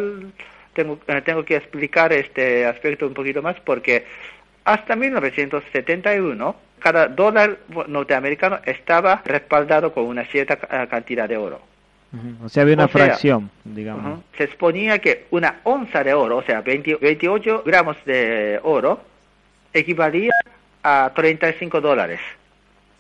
tengo, 0.74 1.00
eh, 1.08 1.22
tengo 1.24 1.44
que 1.46 1.56
explicar 1.56 2.14
este 2.14 2.66
aspecto 2.66 3.08
un 3.08 3.14
poquito 3.14 3.42
más 3.42 3.56
porque 3.64 4.06
hasta 4.68 4.98
1971 4.98 6.56
cada 6.80 7.08
dólar 7.08 7.58
norteamericano 7.88 8.60
estaba 8.66 9.22
respaldado 9.26 9.94
con 9.94 10.06
una 10.06 10.26
cierta 10.26 10.60
eh, 10.70 10.88
cantidad 10.90 11.28
de 11.28 11.38
oro. 11.38 11.62
O 12.44 12.50
sea, 12.50 12.64
había 12.64 12.76
una 12.76 12.86
o 12.86 12.90
sea, 12.90 13.06
fracción, 13.06 13.50
digamos. 13.64 14.20
Se 14.38 14.44
exponía 14.44 15.00
que 15.00 15.26
una 15.32 15.62
onza 15.64 16.04
de 16.04 16.14
oro, 16.14 16.38
o 16.38 16.44
sea, 16.44 16.62
20 16.62 16.96
28 16.98 17.64
gramos 17.66 17.98
de 18.06 18.60
oro, 18.64 19.00
equivalía 19.74 20.34
a 20.84 21.12
35 21.16 21.80
dólares. 21.82 22.20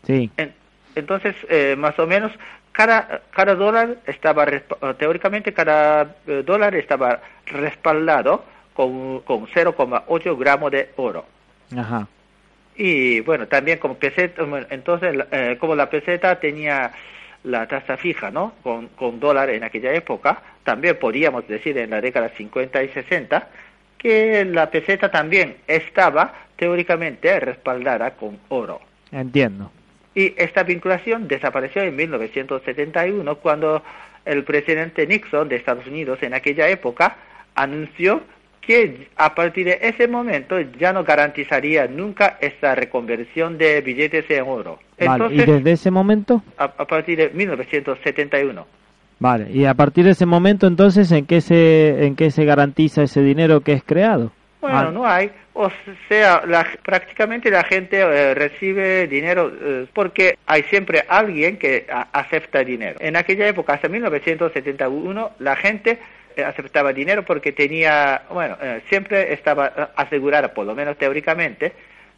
Sí, 0.05 0.29
En- 0.37 0.53
entonces, 0.95 1.35
eh, 1.49 1.75
más 1.77 1.99
o 1.99 2.07
menos, 2.07 2.31
cada, 2.71 3.21
cada 3.31 3.55
dólar 3.55 3.97
estaba, 4.05 4.45
eh, 4.45 4.63
teóricamente, 4.97 5.53
cada 5.53 6.15
eh, 6.27 6.43
dólar 6.45 6.75
estaba 6.75 7.19
respaldado 7.45 8.43
con, 8.73 9.19
con 9.21 9.47
0,8 9.47 10.37
gramos 10.37 10.71
de 10.71 10.89
oro. 10.95 11.25
Ajá. 11.75 12.07
Y 12.75 13.21
bueno, 13.21 13.47
también 13.47 13.79
como 13.79 13.95
peseta, 13.95 14.43
entonces, 14.69 15.15
eh, 15.31 15.57
como 15.59 15.75
la 15.75 15.89
peseta 15.89 16.39
tenía 16.39 16.91
la 17.43 17.67
tasa 17.67 17.97
fija, 17.97 18.29
¿no? 18.29 18.53
Con, 18.61 18.87
con 18.89 19.19
dólar 19.19 19.49
en 19.49 19.63
aquella 19.63 19.93
época, 19.93 20.41
también 20.63 20.97
podríamos 20.99 21.47
decir 21.47 21.77
en 21.77 21.89
la 21.89 22.01
década 22.01 22.29
50 22.29 22.83
y 22.83 22.89
60 22.89 23.47
que 23.97 24.45
la 24.45 24.69
peseta 24.69 25.09
también 25.09 25.57
estaba 25.67 26.33
teóricamente 26.55 27.39
respaldada 27.39 28.11
con 28.11 28.37
oro. 28.49 28.79
Entiendo. 29.11 29.71
Y 30.13 30.33
esta 30.37 30.63
vinculación 30.63 31.27
desapareció 31.27 31.83
en 31.83 31.95
1971 31.95 33.35
cuando 33.37 33.83
el 34.25 34.43
presidente 34.43 35.07
Nixon 35.07 35.47
de 35.47 35.55
Estados 35.55 35.87
Unidos 35.87 36.21
en 36.21 36.33
aquella 36.33 36.67
época 36.69 37.17
anunció 37.55 38.21
que 38.67 39.07
a 39.15 39.33
partir 39.33 39.65
de 39.65 39.79
ese 39.81 40.07
momento 40.07 40.59
ya 40.77 40.93
no 40.93 41.03
garantizaría 41.03 41.87
nunca 41.87 42.37
esta 42.41 42.75
reconversión 42.75 43.57
de 43.57 43.81
billetes 43.81 44.29
en 44.29 44.43
oro. 44.45 44.77
Vale, 44.99 45.23
y 45.33 45.39
Entonces, 45.39 45.47
desde 45.55 45.71
ese 45.71 45.89
momento, 45.91 46.43
a, 46.57 46.65
a 46.65 46.85
partir 46.85 47.17
de 47.17 47.29
1971. 47.29 48.67
vale, 49.19 49.47
y 49.51 49.65
a 49.65 49.73
partir 49.73 50.03
de 50.05 50.11
ese 50.11 50.25
momento 50.25 50.67
entonces, 50.67 51.11
¿en 51.11 51.25
qué 51.25 51.41
se 51.41 52.05
en 52.05 52.15
qué 52.15 52.29
se 52.29 52.45
garantiza 52.45 53.03
ese 53.03 53.21
dinero 53.21 53.61
que 53.61 53.73
es 53.73 53.83
creado? 53.83 54.31
Bueno, 54.59 54.77
Ah, 54.77 54.91
no 54.91 55.05
hay. 55.07 55.31
O 55.53 55.71
sea, 56.09 56.43
la- 56.45 56.67
prácticamente 56.83 57.49
la 57.49 57.63
gente 57.63 57.99
eh, 57.99 58.33
recibe 58.35 59.07
dinero 59.07 59.51
eh, 59.59 59.85
porque 59.93 60.35
hay 60.45 60.63
siempre 60.63 61.03
alguien 61.07 61.57
que 61.57 61.85
a- 61.91 62.07
acepta 62.11 62.63
dinero. 62.63 62.97
En 62.99 63.15
aquella 63.15 63.47
época, 63.47 63.73
hasta 63.73 63.87
1971, 63.87 65.31
la 65.39 65.55
gente 65.55 65.99
aceptaba 66.43 66.93
dinero 66.93 67.23
porque 67.23 67.51
tenía, 67.51 68.23
bueno, 68.31 68.57
eh, 68.61 68.81
siempre 68.89 69.33
estaba 69.33 69.91
asegurada, 69.95 70.53
por 70.53 70.65
lo 70.65 70.75
menos 70.75 70.97
teóricamente, 70.97 71.73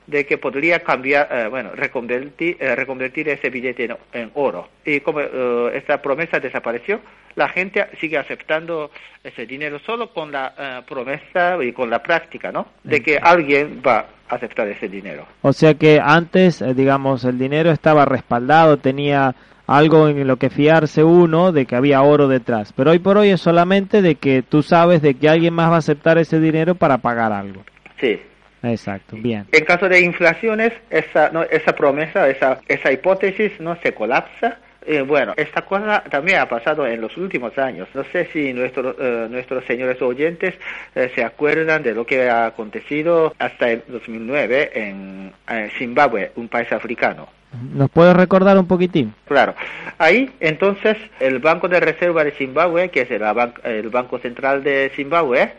de 0.07 0.25
que 0.25 0.37
podría 0.37 0.79
cambiar, 0.79 1.27
eh, 1.31 1.47
bueno, 1.49 1.71
reconvertir, 1.75 2.57
eh, 2.59 2.75
reconvertir 2.75 3.29
ese 3.29 3.49
billete 3.49 3.85
en, 3.85 3.97
en 4.13 4.31
oro. 4.33 4.69
Y 4.83 5.01
como 5.01 5.21
eh, 5.21 5.71
esta 5.75 6.01
promesa 6.01 6.39
desapareció, 6.39 6.99
la 7.35 7.47
gente 7.49 7.85
sigue 7.99 8.17
aceptando 8.17 8.91
ese 9.23 9.45
dinero 9.45 9.79
solo 9.79 10.11
con 10.11 10.31
la 10.31 10.53
eh, 10.57 10.81
promesa 10.87 11.63
y 11.63 11.71
con 11.73 11.89
la 11.89 12.01
práctica, 12.01 12.51
¿no? 12.51 12.67
De 12.83 13.01
que 13.01 13.17
alguien 13.17 13.81
va 13.85 14.07
a 14.27 14.35
aceptar 14.35 14.67
ese 14.67 14.89
dinero. 14.89 15.25
O 15.41 15.53
sea 15.53 15.75
que 15.75 15.99
antes, 16.03 16.63
digamos, 16.75 17.23
el 17.23 17.37
dinero 17.37 17.71
estaba 17.71 18.05
respaldado, 18.05 18.77
tenía 18.77 19.35
algo 19.69 20.09
en 20.09 20.27
lo 20.27 20.37
que 20.37 20.49
fiarse 20.49 21.03
uno 21.03 21.51
de 21.51 21.65
que 21.65 21.75
había 21.75 22.01
oro 22.01 22.27
detrás. 22.27 22.73
Pero 22.73 22.91
hoy 22.91 22.99
por 22.99 23.17
hoy 23.17 23.29
es 23.29 23.39
solamente 23.39 24.01
de 24.01 24.15
que 24.15 24.41
tú 24.41 24.63
sabes 24.63 25.01
de 25.01 25.13
que 25.13 25.29
alguien 25.29 25.53
más 25.53 25.69
va 25.69 25.75
a 25.75 25.79
aceptar 25.79 26.17
ese 26.17 26.39
dinero 26.39 26.75
para 26.75 26.97
pagar 26.97 27.31
algo. 27.31 27.63
Sí. 27.99 28.19
Exacto, 28.63 29.15
bien. 29.17 29.45
En 29.51 29.63
caso 29.63 29.87
de 29.87 30.01
inflaciones, 30.01 30.73
esa, 30.89 31.29
no, 31.29 31.43
esa 31.43 31.73
promesa, 31.73 32.27
esa, 32.27 32.59
esa 32.67 32.91
hipótesis 32.91 33.51
no 33.59 33.77
se 33.81 33.93
colapsa. 33.93 34.57
Eh, 34.85 35.01
bueno, 35.01 35.33
esta 35.35 35.63
cosa 35.63 36.03
también 36.09 36.39
ha 36.39 36.47
pasado 36.47 36.87
en 36.87 37.01
los 37.01 37.15
últimos 37.17 37.57
años. 37.57 37.87
No 37.93 38.03
sé 38.11 38.27
si 38.31 38.53
nuestro, 38.53 38.95
eh, 38.99 39.27
nuestros 39.29 39.65
señores 39.65 40.01
oyentes 40.01 40.55
eh, 40.95 41.11
se 41.15 41.23
acuerdan 41.23 41.83
de 41.83 41.93
lo 41.93 42.05
que 42.05 42.29
ha 42.29 42.45
acontecido 42.45 43.33
hasta 43.39 43.69
el 43.71 43.83
2009 43.87 44.71
en 44.73 45.33
eh, 45.49 45.69
Zimbabue, 45.77 46.31
un 46.35 46.47
país 46.47 46.71
africano. 46.71 47.27
¿Nos 47.73 47.89
puedes 47.89 48.15
recordar 48.15 48.57
un 48.57 48.67
poquitín? 48.67 49.13
Claro. 49.27 49.55
Ahí, 49.97 50.29
entonces, 50.39 50.95
el 51.19 51.39
Banco 51.39 51.67
de 51.67 51.79
Reserva 51.79 52.23
de 52.23 52.31
Zimbabue, 52.31 52.89
que 52.89 53.01
es 53.01 53.11
el, 53.11 53.21
ban- 53.21 53.53
el 53.63 53.89
Banco 53.89 54.19
Central 54.19 54.63
de 54.63 54.91
Zimbabue, 54.95 55.51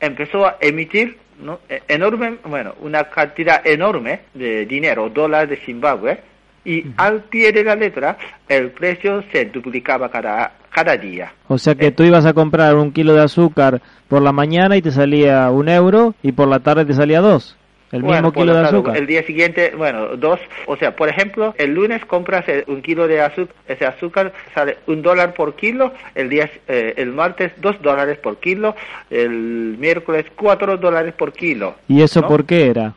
empezó 0.00 0.46
a 0.46 0.56
emitir 0.60 1.18
¿no? 1.40 1.60
E- 1.68 1.82
enorme, 1.88 2.36
bueno, 2.44 2.74
una 2.80 3.04
cantidad 3.10 3.64
enorme 3.66 4.20
de 4.34 4.64
dinero, 4.66 5.10
dólares 5.10 5.50
de 5.50 5.56
Zimbabue, 5.56 6.18
y 6.64 6.84
al 6.96 7.22
pie 7.24 7.52
de 7.52 7.64
la 7.64 7.76
letra, 7.76 8.16
el 8.48 8.70
precio 8.70 9.22
se 9.32 9.44
duplicaba 9.46 10.10
cada, 10.10 10.52
cada 10.70 10.96
día. 10.96 11.32
O 11.48 11.58
sea 11.58 11.74
que 11.74 11.86
Eh. 11.86 11.90
tú 11.90 12.04
ibas 12.04 12.24
a 12.26 12.32
comprar 12.32 12.74
un 12.76 12.92
kilo 12.92 13.12
de 13.14 13.22
azúcar 13.22 13.80
por 14.08 14.22
la 14.22 14.32
mañana 14.32 14.76
y 14.76 14.82
te 14.82 14.90
salía 14.90 15.50
un 15.50 15.68
euro 15.68 16.14
y 16.22 16.32
por 16.32 16.48
la 16.48 16.60
tarde 16.60 16.84
te 16.84 16.94
salía 16.94 17.20
dos. 17.20 17.56
El 17.92 18.02
Bueno, 18.02 18.28
mismo 18.28 18.32
kilo 18.32 18.52
lo 18.54 18.58
de 18.58 18.64
azúcar. 18.64 18.96
El 18.96 19.06
día 19.06 19.22
siguiente, 19.22 19.72
bueno, 19.76 20.16
dos. 20.16 20.40
O 20.66 20.76
sea, 20.76 20.96
por 20.96 21.08
ejemplo, 21.08 21.54
el 21.58 21.74
lunes 21.74 22.04
compras 22.06 22.44
un 22.66 22.82
kilo 22.82 23.06
de 23.06 23.20
azúcar, 23.20 23.54
ese 23.68 23.86
azúcar 23.86 24.32
sale 24.52 24.78
un 24.88 25.00
dólar 25.00 25.34
por 25.34 25.54
kilo, 25.54 25.92
el 26.16 26.28
día, 26.28 26.50
eh, 26.66 26.94
el 26.96 27.12
martes 27.12 27.52
dos 27.60 27.80
dólares 27.82 28.18
por 28.18 28.38
kilo, 28.38 28.74
el 29.10 29.76
miércoles 29.78 30.26
cuatro 30.34 30.76
dólares 30.76 31.14
por 31.16 31.32
kilo. 31.32 31.76
¿Y 31.86 32.02
eso 32.02 32.22
¿no? 32.22 32.26
por 32.26 32.44
qué 32.46 32.66
era? 32.66 32.94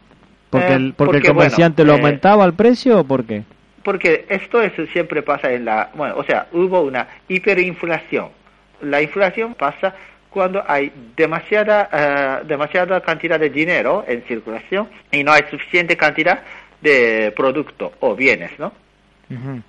¿Porque, 0.49 0.67
Eh, 0.67 0.75
el, 0.75 0.93
porque, 0.93 1.11
porque, 1.13 1.27
el 1.27 1.33
comerciante 1.35 1.83
bueno, 1.83 1.91
lo 1.91 1.97
eh, 1.97 2.01
aumentaba 2.01 2.45
el 2.45 2.53
precio 2.53 3.01
o 3.01 3.03
por 3.03 3.23
qué? 3.25 3.43
Porque 3.87 4.25
esto 4.27 4.61
es, 4.61 4.73
siempre 4.91 5.21
pasa 5.21 5.49
en 5.49 5.63
la, 5.63 5.91
bueno, 5.93 6.15
o 6.17 6.23
sea, 6.25 6.47
hubo 6.51 6.81
una 6.81 7.07
hiperinflación. 7.29 8.31
La 8.81 9.01
inflación 9.01 9.53
pasa 9.53 9.95
cuando 10.29 10.61
hay 10.67 10.91
demasiada, 11.15 11.87
eh, 11.93 12.45
demasiada 12.45 12.99
cantidad 12.99 13.39
de 13.39 13.49
dinero 13.49 14.03
en 14.05 14.23
circulación 14.23 14.89
y 15.09 15.23
no 15.23 15.31
hay 15.31 15.43
suficiente 15.49 15.95
cantidad 15.95 16.41
de 16.81 17.31
producto 17.33 17.93
o 18.01 18.13
bienes, 18.13 18.51
¿no? 18.59 18.73
Ujú. 19.29 19.61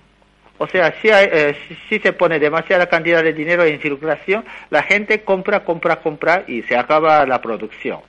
O 0.57 0.67
sea, 0.67 0.93
si, 1.01 1.09
hay, 1.09 1.29
eh, 1.31 1.55
si, 1.69 1.75
si 1.87 1.99
se 1.99 2.11
pone 2.11 2.39
demasiada 2.39 2.87
cantidad 2.87 3.23
de 3.23 3.31
dinero 3.31 3.63
en 3.63 3.79
circulación, 3.79 4.43
la 4.69 4.83
gente 4.83 5.21
compra, 5.21 5.63
compra, 5.63 6.01
compra 6.01 6.43
y 6.45 6.61
se 6.63 6.75
acaba 6.75 7.25
la 7.25 7.39
producción. 7.39 8.01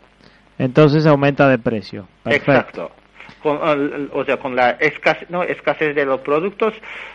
Entonces 0.59 1.07
aumenta 1.07 1.49
de 1.49 1.59
precio. 1.59 2.09
Perfecto. 2.25 2.51
Exacto. 2.51 3.00
Con, 3.43 3.59
o 4.13 4.25
sea, 4.25 4.37
con 4.37 4.55
la 4.55 4.73
escasez, 4.73 5.31
no, 5.31 5.43
escasez 5.43 5.95
de 5.95 6.05
los 6.05 6.21
productos 6.21 6.75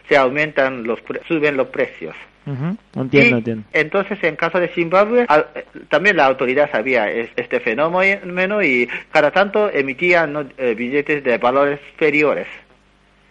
se 0.09 0.17
aumentan 0.17 0.83
los, 0.83 0.99
pre- 1.01 1.21
suben 1.27 1.55
los 1.55 1.67
precios. 1.67 2.15
Entiendo, 2.47 3.35
y 3.35 3.39
entiendo. 3.39 3.63
entonces 3.73 4.23
en 4.23 4.35
caso 4.35 4.59
de 4.59 4.67
Zimbabue 4.67 5.25
al- 5.27 5.47
eh, 5.55 5.65
también 5.89 6.15
la 6.17 6.25
autoridad 6.25 6.69
sabía 6.71 7.09
es- 7.11 7.29
este 7.35 7.59
fenómeno 7.59 8.61
y 8.63 8.87
cada 9.11 9.31
tanto 9.31 9.69
emitían 9.71 10.31
¿no? 10.33 10.45
eh, 10.57 10.75
billetes 10.75 11.23
de 11.23 11.37
valores 11.39 11.79
superiores. 11.91 12.45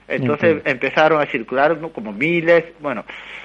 Entonces 0.09 0.57
Entiendo. 0.57 0.71
empezaron 0.71 1.21
a 1.23 1.27
circular 1.27 1.77
¿no? 1.79 1.91
como 1.91 2.13
miles, 2.13 2.65
bueno, 2.81 3.05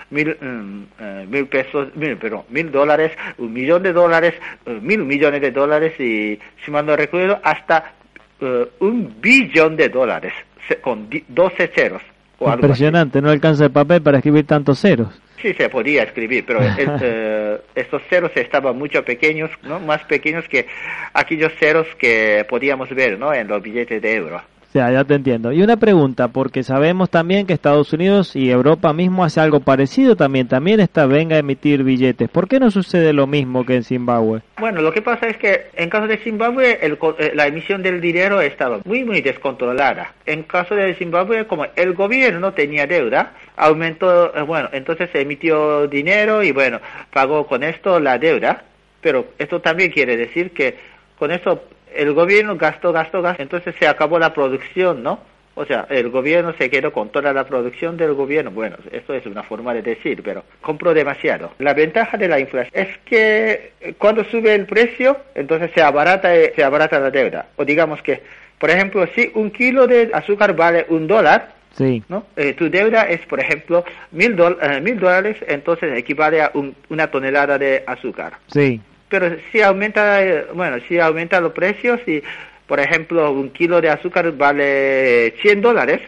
mil, 0.09 0.35
eh, 0.41 1.25
mil 1.29 1.45
pesos, 1.47 1.95
mil, 1.95 2.17
perdón, 2.17 2.43
mil 2.49 2.71
dólares, 2.71 3.11
un 3.37 3.53
millón 3.53 3.83
de 3.83 3.93
dólares, 3.93 4.33
mil 4.65 5.05
millones 5.05 5.39
de 5.41 5.51
dólares 5.51 5.93
y, 5.99 6.39
si 6.65 6.71
mal 6.71 6.85
no 6.85 6.95
recuerdo, 6.95 7.39
hasta 7.43 7.93
eh, 8.41 8.67
un 8.79 9.15
billón 9.21 9.75
de 9.75 9.89
dólares 9.89 10.33
con 10.81 11.09
di- 11.09 11.23
12 11.27 11.67
ceros. 11.73 12.01
O 12.39 12.45
algo 12.45 12.59
así. 12.59 12.65
Impresionante, 12.67 13.21
no 13.21 13.29
alcanza 13.29 13.65
el 13.65 13.71
papel 13.71 14.01
para 14.01 14.17
escribir 14.19 14.45
tantos 14.45 14.79
ceros. 14.79 15.09
Sí, 15.41 15.53
se 15.53 15.69
podía 15.69 16.03
escribir, 16.03 16.45
pero 16.45 16.59
el- 16.61 16.73
eh, 17.01 17.57
estos 17.75 18.01
ceros 18.09 18.31
estaban 18.35 18.77
mucho 18.77 19.03
pequeños, 19.03 19.49
¿no? 19.63 19.79
Más 19.79 20.03
pequeños 20.05 20.47
que 20.47 20.67
aquellos 21.13 21.51
ceros 21.59 21.87
que 21.97 22.45
podíamos 22.49 22.89
ver, 22.89 23.17
¿no? 23.19 23.33
En 23.33 23.47
los 23.47 23.61
billetes 23.61 24.01
de 24.01 24.15
euro. 24.15 24.41
Ya, 24.71 24.91
ya 24.91 25.03
te 25.03 25.15
entiendo. 25.15 25.51
Y 25.51 25.63
una 25.63 25.77
pregunta, 25.77 26.27
porque 26.27 26.61
sabemos 26.61 27.09
también 27.09 27.47
que 27.47 27.53
Estados 27.53 27.91
Unidos 27.91 28.35
y 28.35 28.51
Europa 28.51 28.93
mismo 28.93 29.23
hace 29.23 29.41
algo 29.41 29.61
parecido 29.61 30.15
también. 30.15 30.47
También 30.47 30.79
está 30.79 31.07
venga 31.07 31.37
a 31.37 31.39
emitir 31.39 31.83
billetes. 31.83 32.29
¿Por 32.29 32.47
qué 32.47 32.59
no 32.59 32.69
sucede 32.69 33.11
lo 33.11 33.25
mismo 33.25 33.65
que 33.65 33.75
en 33.75 33.83
Zimbabue? 33.83 34.41
Bueno, 34.59 34.81
lo 34.81 34.91
que 34.91 35.01
pasa 35.01 35.27
es 35.27 35.37
que 35.37 35.71
en 35.73 35.89
caso 35.89 36.05
de 36.05 36.17
Zimbabue 36.17 36.79
el 36.83 36.99
eh, 37.17 37.31
la 37.33 37.47
emisión 37.47 37.81
del 37.81 37.99
dinero 37.99 38.41
estaba 38.41 38.79
muy, 38.85 39.03
muy 39.03 39.21
descontrolada. 39.21 40.13
En 40.27 40.43
caso 40.43 40.75
de 40.75 40.93
Zimbabue, 40.93 41.47
como 41.47 41.65
el 41.75 41.93
gobierno 41.93 42.53
tenía 42.53 42.85
deuda, 42.85 43.33
aumentó, 43.57 44.35
eh, 44.35 44.43
bueno, 44.43 44.69
entonces 44.71 45.09
se 45.11 45.21
emitió 45.21 45.87
dinero 45.87 46.43
y 46.43 46.51
bueno, 46.51 46.79
pagó 47.11 47.47
con 47.47 47.63
esto 47.63 47.99
la 47.99 48.19
deuda. 48.19 48.65
Pero 49.01 49.29
esto 49.39 49.61
también 49.61 49.91
quiere 49.91 50.15
decir 50.15 50.51
que 50.51 50.77
con 51.17 51.31
eso 51.31 51.63
el 51.95 52.13
gobierno 52.13 52.55
gastó, 52.57 52.91
gastó, 52.93 53.21
gastó, 53.21 53.41
entonces 53.43 53.75
se 53.79 53.87
acabó 53.87 54.19
la 54.19 54.33
producción, 54.33 55.03
¿no? 55.03 55.19
O 55.55 55.65
sea, 55.65 55.87
el 55.89 56.09
gobierno 56.09 56.53
se 56.57 56.69
quedó 56.69 56.93
con 56.93 57.09
toda 57.09 57.33
la 57.33 57.43
producción 57.45 57.97
del 57.97 58.13
gobierno. 58.13 58.49
Bueno, 58.51 58.77
esto 58.93 59.13
es 59.13 59.25
una 59.25 59.43
forma 59.43 59.73
de 59.73 59.81
decir, 59.81 60.21
pero 60.23 60.43
compró 60.61 60.93
demasiado. 60.93 61.51
La 61.59 61.73
ventaja 61.73 62.15
de 62.17 62.29
la 62.29 62.39
inflación 62.39 62.71
es 62.73 62.97
que 62.99 63.73
cuando 63.97 64.23
sube 64.23 64.55
el 64.55 64.65
precio, 64.67 65.17
entonces 65.35 65.71
se 65.75 65.81
abarata, 65.81 66.33
eh, 66.33 66.53
se 66.55 66.63
abarata 66.63 66.97
la 66.99 67.11
deuda. 67.11 67.47
O 67.57 67.65
digamos 67.65 68.01
que, 68.01 68.21
por 68.57 68.69
ejemplo, 68.69 69.05
si 69.13 69.31
un 69.35 69.51
kilo 69.51 69.85
de 69.85 70.09
azúcar 70.13 70.55
vale 70.55 70.85
un 70.89 71.07
dólar, 71.07 71.59
Sí, 71.71 72.01
¿no? 72.09 72.25
Eh, 72.35 72.53
tu 72.53 72.67
deuda 72.69 73.03
es, 73.03 73.19
por 73.27 73.39
ejemplo, 73.39 73.85
mil, 74.11 74.35
eh, 74.61 74.81
mil 74.81 74.99
dólares, 74.99 75.37
entonces 75.47 75.95
equivale 75.97 76.41
a 76.41 76.49
un- 76.55 76.75
una 76.89 77.11
tonelada 77.11 77.59
de 77.59 77.83
azúcar 77.85 78.33
sí, 78.47 78.81
pero 79.09 79.35
si 79.51 79.61
aumenta 79.61 80.23
eh, 80.23 80.45
bueno 80.53 80.77
si 80.87 80.99
aumenta 80.99 81.41
los 81.41 81.51
precios 81.53 81.99
y 82.07 82.21
por 82.67 82.79
ejemplo 82.79 83.31
un 83.31 83.49
kilo 83.49 83.81
de 83.81 83.89
azúcar 83.89 84.31
vale 84.37 85.33
100 85.41 85.61
dólares 85.61 86.01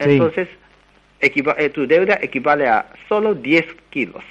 Sí. 0.00 0.10
entonces 0.10 0.48
eh, 1.20 1.70
tu 1.70 1.86
deuda 1.86 2.18
equivale 2.22 2.68
a 2.68 2.86
solo 3.08 3.34
10 3.34 3.66
kilos 3.90 4.22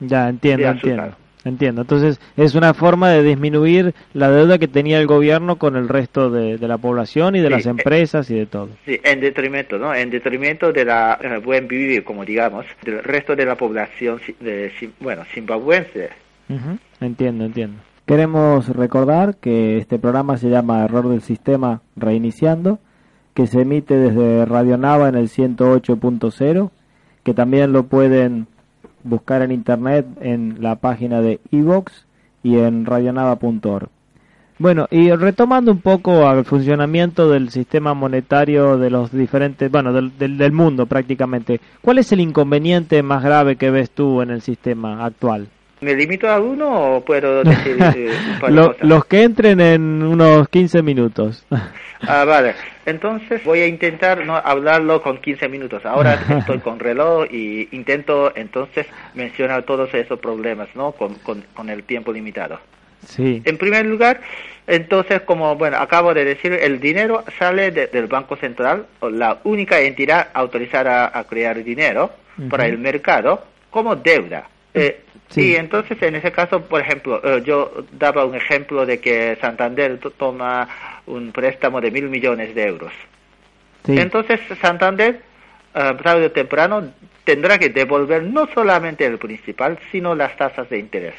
ya 0.00 0.28
entiendo, 0.28 0.68
entiendo. 0.68 1.16
Entiendo. 1.44 1.80
Entonces 1.82 2.20
es 2.36 2.54
una 2.54 2.74
forma 2.74 3.10
de 3.10 3.22
disminuir 3.22 3.94
la 4.12 4.30
deuda 4.30 4.58
que 4.58 4.68
tenía 4.68 5.00
el 5.00 5.06
gobierno 5.06 5.56
con 5.56 5.76
el 5.76 5.88
resto 5.88 6.30
de, 6.30 6.58
de 6.58 6.68
la 6.68 6.78
población 6.78 7.36
y 7.36 7.40
de 7.40 7.46
Sí, 7.46 7.52
las 7.52 7.66
eh, 7.66 7.70
empresas 7.70 8.30
y 8.30 8.34
de 8.34 8.46
todo. 8.46 8.68
sí, 8.84 9.00
en 9.02 9.20
detrimento 9.20 9.78
no 9.78 9.94
en 9.94 10.10
detrimento 10.10 10.72
de 10.72 10.84
la 10.84 11.18
eh, 11.22 11.38
buen 11.38 11.66
vivir 11.66 12.04
como 12.04 12.24
digamos 12.24 12.66
del 12.82 13.02
resto 13.02 13.34
de 13.34 13.46
la 13.46 13.54
población 13.54 14.20
de, 14.40 14.70
bueno 15.00 15.24
zimbabuense 15.32 16.10
Ujú, 16.48 16.78
Entiendo, 17.00 17.44
entiendo. 17.44 17.78
Queremos 18.06 18.68
recordar 18.68 19.36
que 19.36 19.76
este 19.76 19.98
programa 19.98 20.38
se 20.38 20.48
llama 20.48 20.84
Error 20.84 21.08
del 21.08 21.20
Sistema 21.20 21.82
Reiniciando, 21.94 22.78
que 23.34 23.46
se 23.46 23.60
emite 23.60 23.96
desde 23.96 24.46
Radio 24.46 24.78
Nava 24.78 25.08
en 25.08 25.14
el 25.14 25.28
108.0, 25.28 26.70
que 27.22 27.34
también 27.34 27.72
lo 27.72 27.84
pueden 27.84 28.46
buscar 29.04 29.42
en 29.42 29.52
internet 29.52 30.06
en 30.20 30.56
la 30.60 30.76
página 30.76 31.20
de 31.20 31.40
iVox 31.50 32.06
y 32.42 32.56
en 32.56 32.86
radionava.org. 32.86 33.88
Bueno, 34.58 34.88
y 34.90 35.12
retomando 35.12 35.70
un 35.70 35.80
poco 35.80 36.26
al 36.26 36.44
funcionamiento 36.44 37.30
del 37.30 37.50
sistema 37.50 37.94
monetario 37.94 38.76
de 38.76 38.90
los 38.90 39.12
diferentes, 39.12 39.70
bueno, 39.70 39.92
del, 39.92 40.18
del, 40.18 40.36
del 40.36 40.52
mundo 40.52 40.86
prácticamente, 40.86 41.60
¿cuál 41.80 41.98
es 41.98 42.10
el 42.10 42.20
inconveniente 42.20 43.02
más 43.04 43.22
grave 43.22 43.54
que 43.54 43.70
ves 43.70 43.90
tú 43.90 44.20
en 44.20 44.30
el 44.30 44.40
sistema 44.40 45.04
actual? 45.04 45.48
¿Me 45.80 45.94
limito 45.94 46.28
a 46.28 46.40
uno 46.40 46.96
o 46.96 47.04
puedo 47.04 47.44
decir 47.44 47.76
eh, 47.80 48.10
un 48.34 48.40
par 48.40 48.50
de 48.50 48.56
Lo- 48.56 48.72
cosas? 48.72 48.88
los 48.88 49.04
que 49.06 49.22
entren 49.22 49.60
en 49.60 50.02
unos 50.02 50.48
15 50.48 50.82
minutos. 50.82 51.44
Ah, 52.06 52.24
vale. 52.24 52.54
Entonces 52.86 53.44
voy 53.44 53.60
a 53.60 53.66
intentar 53.66 54.24
no 54.24 54.36
hablarlo 54.36 55.02
con 55.02 55.18
15 55.18 55.48
minutos. 55.48 55.84
Ahora 55.86 56.14
estoy 56.38 56.58
con 56.58 56.78
reloj 56.80 57.26
y 57.30 57.68
intento 57.72 58.32
entonces 58.34 58.86
mencionar 59.14 59.62
todos 59.64 59.92
esos 59.94 60.18
problemas, 60.18 60.68
¿no? 60.74 60.92
Con, 60.92 61.14
con, 61.16 61.44
con 61.54 61.68
el 61.70 61.82
tiempo 61.84 62.12
limitado. 62.12 62.58
sí, 63.06 63.42
En 63.44 63.56
primer 63.58 63.86
lugar, 63.86 64.20
entonces, 64.66 65.22
como 65.22 65.54
bueno, 65.56 65.76
acabo 65.78 66.12
de 66.12 66.24
decir, 66.24 66.52
el 66.52 66.78
dinero 66.80 67.24
sale 67.38 67.70
de- 67.70 67.86
del 67.86 68.06
Banco 68.06 68.36
Central, 68.36 68.86
la 69.12 69.38
única 69.44 69.80
entidad 69.80 70.28
autorizada 70.34 71.10
a 71.12 71.24
crear 71.24 71.62
dinero 71.62 72.10
para 72.50 72.66
el 72.66 72.78
mercado, 72.78 73.42
como 73.70 73.96
deuda. 73.96 74.44
Eh, 74.74 75.02
Sí. 75.30 75.42
Y 75.52 75.56
entonces, 75.56 76.00
en 76.00 76.14
ese 76.14 76.32
caso, 76.32 76.62
por 76.62 76.80
ejemplo, 76.80 77.20
eh, 77.22 77.42
yo 77.44 77.84
daba 77.92 78.24
un 78.24 78.34
ejemplo 78.34 78.86
de 78.86 78.98
que 78.98 79.36
Santander 79.42 79.98
to- 79.98 80.10
toma 80.12 80.66
un 81.04 81.32
préstamo 81.32 81.82
de 81.82 81.90
mil 81.90 82.08
millones 82.08 82.54
de 82.54 82.64
euros. 82.66 82.92
sí, 83.84 83.98
Entonces, 83.98 84.40
Santander, 84.62 85.20
eh, 85.74 85.92
tarde 86.02 86.24
o 86.24 86.30
temprano, 86.32 86.94
tendrá 87.24 87.58
que 87.58 87.68
devolver 87.68 88.22
no 88.22 88.48
solamente 88.54 89.04
el 89.04 89.18
principal, 89.18 89.78
sino 89.92 90.14
las 90.14 90.34
tasas 90.38 90.66
de 90.70 90.78
interés. 90.78 91.14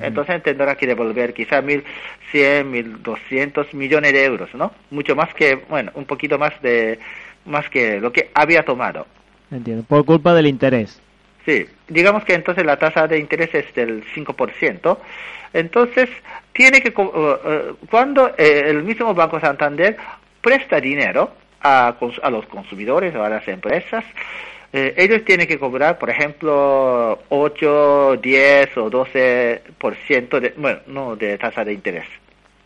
Entonces 0.00 0.40
tendrá 0.44 0.76
que 0.76 0.86
devolver 0.86 1.34
quizá 1.34 1.60
1.100, 1.60 2.70
1.200 2.70 3.74
millones 3.74 4.12
de 4.12 4.24
euros, 4.24 4.54
¿no? 4.54 4.70
Mucho 4.92 5.16
más 5.16 5.34
que, 5.34 5.56
bueno, 5.68 5.90
un 5.94 6.04
poquito 6.04 6.38
más 6.38 6.52
de, 6.62 7.00
más 7.46 7.68
que 7.68 8.00
lo 8.00 8.12
que 8.12 8.30
había 8.32 8.62
tomado. 8.62 9.08
entiendo. 9.50 9.82
Por 9.82 10.04
culpa 10.04 10.32
del 10.34 10.46
interés. 10.46 11.02
Sí, 11.50 11.66
digamos 11.88 12.24
que 12.24 12.34
entonces 12.34 12.64
la 12.64 12.78
tasa 12.78 13.08
de 13.08 13.18
interés 13.18 13.52
es 13.52 13.74
del 13.74 14.04
5%. 14.14 14.98
Entonces, 15.52 16.08
tiene 16.52 16.80
que, 16.80 16.90
eh, 16.90 16.94
eh, 16.96 17.72
cuando 17.90 18.28
eh, 18.38 18.66
el 18.66 18.84
mismo 18.84 19.12
Banco 19.14 19.40
Santander 19.40 19.96
presta 20.40 20.80
dinero 20.80 21.32
a, 21.60 21.96
a 22.22 22.30
los 22.30 22.46
consumidores 22.46 23.16
o 23.16 23.24
a 23.24 23.28
las 23.28 23.48
empresas, 23.48 24.04
ellos 24.72 25.24
tienen 25.24 25.48
que 25.48 25.58
cobrar, 25.58 25.98
por 25.98 26.08
ejemplo, 26.08 27.18
8, 27.28 28.18
10 28.22 28.76
o 28.76 28.88
12% 28.88 30.38
de, 30.38 30.54
bueno, 30.56 30.78
no, 30.86 31.16
de 31.16 31.36
tasa 31.36 31.64
de 31.64 31.72
interés. 31.72 32.06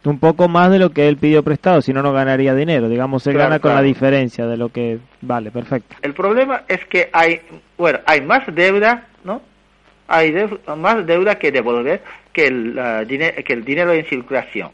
Un 0.04 0.18
poco 0.18 0.48
más 0.48 0.70
de 0.70 0.78
lo 0.78 0.90
que 0.90 1.08
él 1.08 1.16
pidió 1.16 1.42
prestado, 1.42 1.80
si 1.80 1.92
no, 1.92 2.02
no 2.02 2.12
ganaría 2.12 2.54
dinero. 2.54 2.88
Digamos, 2.88 3.26
él 3.26 3.34
Claro, 3.34 3.48
gana 3.50 3.58
con 3.60 3.74
la 3.74 3.82
diferencia 3.82 4.46
de 4.46 4.56
lo 4.56 4.68
que 4.68 4.98
vale, 5.22 5.50
perfecto. 5.50 5.96
El 6.02 6.12
problema 6.12 6.62
es 6.68 6.84
que 6.86 7.08
hay, 7.12 7.40
bueno, 7.78 8.00
hay 8.06 8.20
más 8.20 8.42
deuda, 8.54 9.06
¿no? 9.24 9.40
Hay 10.06 10.34
más 10.76 11.06
deuda 11.06 11.36
que 11.36 11.50
devolver 11.50 12.02
que 12.32 12.46
el, 12.46 12.74
que 13.44 13.52
el 13.52 13.64
dinero 13.64 13.92
en 13.92 14.04
circulación. 14.04 14.70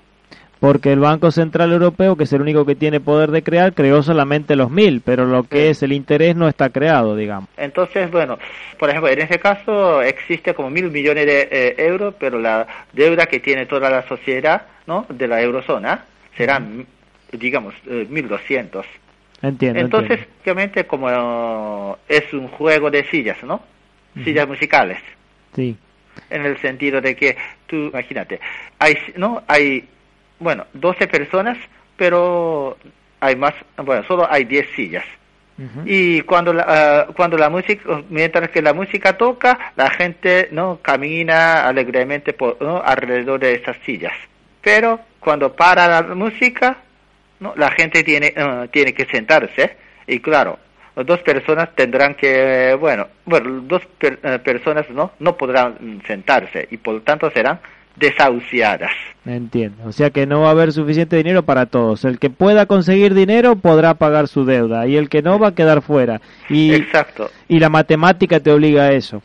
Porque 0.61 0.93
el 0.93 1.01
Banco 1.01 1.31
Central 1.31 1.73
Europeo, 1.73 2.17
que 2.17 2.25
es 2.25 2.33
el 2.35 2.43
único 2.43 2.67
que 2.67 2.75
tiene 2.75 3.01
poder 3.01 3.31
de 3.31 3.43
crear, 3.43 3.73
creó 3.73 4.03
solamente 4.03 4.57
los 4.57 4.71
mil, 4.71 5.01
pero 5.01 5.25
lo 5.25 5.45
que 5.45 5.71
es 5.71 5.83
el 5.83 5.93
interés 5.93 6.37
no 6.37 6.49
está 6.49 6.69
creado, 6.69 7.17
digamos. 7.17 7.49
Entonces, 7.57 8.11
bueno, 8.11 8.39
por 8.79 8.91
ejemplo, 8.91 9.11
en 9.11 9.23
ese 9.23 9.39
caso 9.39 10.03
existe 10.03 10.53
como 10.53 10.69
mil 10.69 10.91
millones 10.91 11.25
de 11.25 11.49
eh, 11.51 11.75
euros, 11.79 12.15
pero 12.21 12.39
la 12.39 12.67
deuda 12.93 13.25
que 13.25 13.41
tiene 13.41 13.65
toda 13.65 13.89
la 13.89 14.07
sociedad, 14.07 14.67
¿no? 14.87 15.07
De 15.09 15.27
la 15.27 15.41
eurozona 15.41 16.05
serán, 16.37 16.87
digamos, 17.33 17.75
eh, 17.87 18.07
mil 18.11 18.29
doscientos. 18.29 18.85
Entiendo. 19.41 19.81
Entonces, 19.81 20.19
entiendo. 20.19 20.43
obviamente, 20.43 20.85
como 20.85 21.99
es 22.07 22.33
un 22.35 22.49
juego 22.49 22.91
de 22.91 23.05
sillas, 23.05 23.43
¿no? 23.43 23.63
Sillas 24.23 24.47
musicales. 24.47 24.99
Sí, 25.55 25.75
en 26.29 26.45
el 26.45 26.59
sentido 26.59 27.01
de 27.01 27.15
que 27.15 27.37
tú 27.67 27.77
imagínate 27.77 28.41
hay 28.79 28.97
no 29.17 29.43
hay 29.47 29.85
bueno 30.41 30.67
12 30.73 31.07
personas 31.07 31.57
pero 31.97 32.77
hay 33.21 33.37
más 33.37 33.55
bueno 33.77 34.03
solo 34.05 34.27
hay 34.31 34.45
10 34.45 34.67
sillas. 34.75 35.05
Y 35.85 36.23
cuando 36.23 36.55
la, 36.55 36.65
ah, 36.67 37.07
cuando 37.15 37.37
la 37.37 37.51
música 37.51 38.03
mientras 38.09 38.49
que 38.49 38.63
la 38.63 38.73
música 38.73 39.19
toca 39.19 39.73
la 39.77 39.91
gente 39.91 40.49
no 40.53 40.79
camina 40.81 41.69
alegremente 41.69 42.33
por, 42.33 42.57
¿no? 42.63 42.81
alrededor 42.83 43.39
de 43.41 43.57
esas 43.57 43.77
sillas. 43.85 44.15
Pero 44.63 45.01
cuando 45.21 45.55
para 45.55 45.87
la 45.87 46.03
música 46.15 46.79
no 47.41 47.53
la 47.57 47.71
gente 47.73 48.03
tiene 48.03 48.33
ah, 48.39 48.69
tiene 48.71 48.95
que 48.95 49.05
sentarse. 49.05 49.77
Y 50.07 50.21
claro 50.21 50.59
dos 50.97 51.21
personas 51.21 51.69
tendrán 51.75 52.15
que 52.15 52.75
bueno 52.81 53.09
bueno 53.27 53.61
dos 53.63 53.83
per- 53.99 54.19
eh, 54.23 54.39
personas 54.39 54.89
no 54.89 55.13
no 55.19 55.37
podrán 55.37 56.01
sentarse 56.07 56.69
y 56.71 56.79
por 56.79 56.95
lo 56.95 57.03
tanto 57.03 57.31
serán 57.33 57.61
desahuciadas 57.97 58.93
Entiendo. 59.27 59.85
O 59.87 59.93
sea 59.93 60.11
que 60.11 60.27
no 60.27 60.41
va 60.41 60.49
a 60.49 60.53
haber 60.53 60.73
suficiente 60.73 61.17
dinero 61.17 61.43
para 61.43 61.67
todos. 61.67 62.05
El 62.05 62.19
que 62.19 62.31
pueda 62.31 62.67
conseguir 62.67 63.15
dinero 63.15 63.57
podrá 63.57 63.95
pagar 63.95 64.29
su 64.29 64.45
deuda 64.45 64.87
y 64.87 64.97
el 64.97 65.09
que 65.09 65.23
no 65.23 65.39
va 65.39 65.49
a 65.49 65.55
quedar 65.55 65.83
fuera. 65.83 66.21
Y, 66.49 66.73
exacto 66.75 67.31
y 67.47 67.59
la 67.59 67.69
matemática 67.69 68.41
te 68.41 68.51
obliga 68.51 68.85
a 68.85 68.93
eso. 68.93 69.23